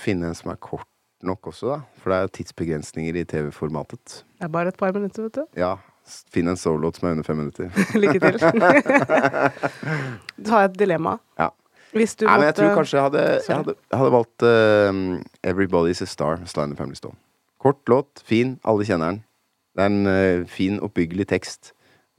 [0.00, 0.88] finne en som er kort
[1.26, 1.78] nok også, da.
[2.00, 4.20] For det er jo tidsbegrensninger i TV-formatet.
[4.38, 5.44] Det er bare et par minutter, vet du.
[5.58, 5.74] Ja.
[6.32, 7.68] Finn en solo-låt som er under fem minutter.
[8.02, 8.36] Lykke til.
[10.38, 11.16] Du har et dilemma.
[11.38, 11.48] Ja.
[11.92, 15.50] Hvis du Nei, men jeg tror kanskje jeg hadde, jeg hadde, jeg hadde valgt uh,
[15.50, 17.16] Everybody's a Star, med the Family Stone.
[17.58, 19.22] Kort låt, fin, alle kjenner den.
[19.74, 21.72] Det er en uh, fin, oppbyggelig tekst.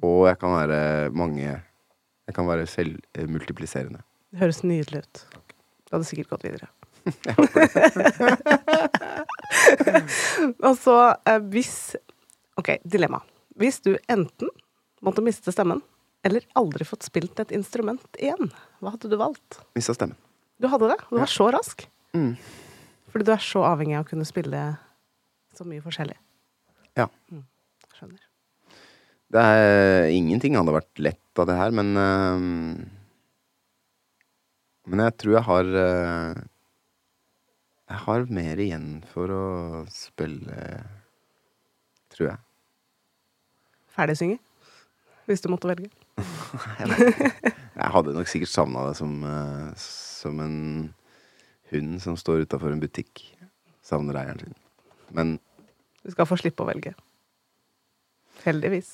[0.04, 4.00] Og jeg kan være mange Jeg kan være selvmultipliserende.
[4.32, 5.39] Det høres nydelig ut.
[5.90, 6.70] Du hadde sikkert gått videre.
[10.68, 11.96] Og så eh, hvis
[12.60, 13.22] Ok, dilemma.
[13.60, 14.52] Hvis du enten
[15.06, 15.82] måtte miste stemmen,
[16.28, 18.50] eller aldri fått spilt et instrument igjen,
[18.84, 19.62] hva hadde du valgt?
[19.78, 20.18] Mista stemmen.
[20.60, 20.98] Du hadde det?
[21.08, 21.86] Du var så rask.
[22.12, 22.34] Mm.
[23.14, 24.64] Fordi du er så avhengig av å kunne spille
[25.56, 26.18] så mye forskjellig.
[27.00, 27.08] Ja.
[27.32, 27.46] Mm,
[27.96, 28.26] skjønner.
[29.30, 32.74] Det er Ingenting hadde vært lett av det her, men øhm,
[34.90, 36.40] Men jeg tror jeg har øh,
[37.90, 39.44] Jeg har mer igjen for å
[39.94, 40.60] spille,
[42.14, 42.40] tror jeg.
[43.96, 44.38] ferdigsynge?
[45.30, 45.90] Hvis du måtte velge.
[47.80, 50.56] Jeg hadde nok sikkert savna det som, eh, som en
[51.72, 53.22] hund som står utafor en butikk.
[53.86, 54.56] Savner eieren sin.
[55.14, 55.36] Men
[56.04, 56.94] Du skal få slippe å velge.
[58.46, 58.94] Heldigvis.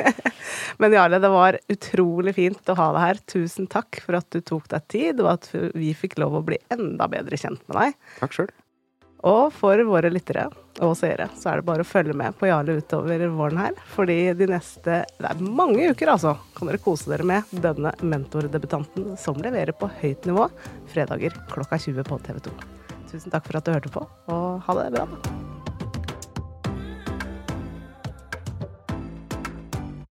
[0.80, 3.20] Men Jarle, det var utrolig fint å ha deg her.
[3.28, 6.60] Tusen takk for at du tok deg tid, og at vi fikk lov å bli
[6.72, 8.00] enda bedre kjent med deg.
[8.22, 8.52] takk sjøl.
[9.28, 10.46] Og for våre lyttere
[10.80, 13.76] og seere så er det bare å følge med på Jarle utover våren her.
[13.92, 16.38] Fordi de neste Det er mange uker, altså.
[16.56, 20.48] Kan dere kose dere med denne mentordebutanten som leverer på høyt nivå
[20.92, 22.58] fredager klokka 20 på TV 2.
[23.12, 25.08] Tusen takk for at du hørte på, og ha det bra.
[25.10, 25.59] da.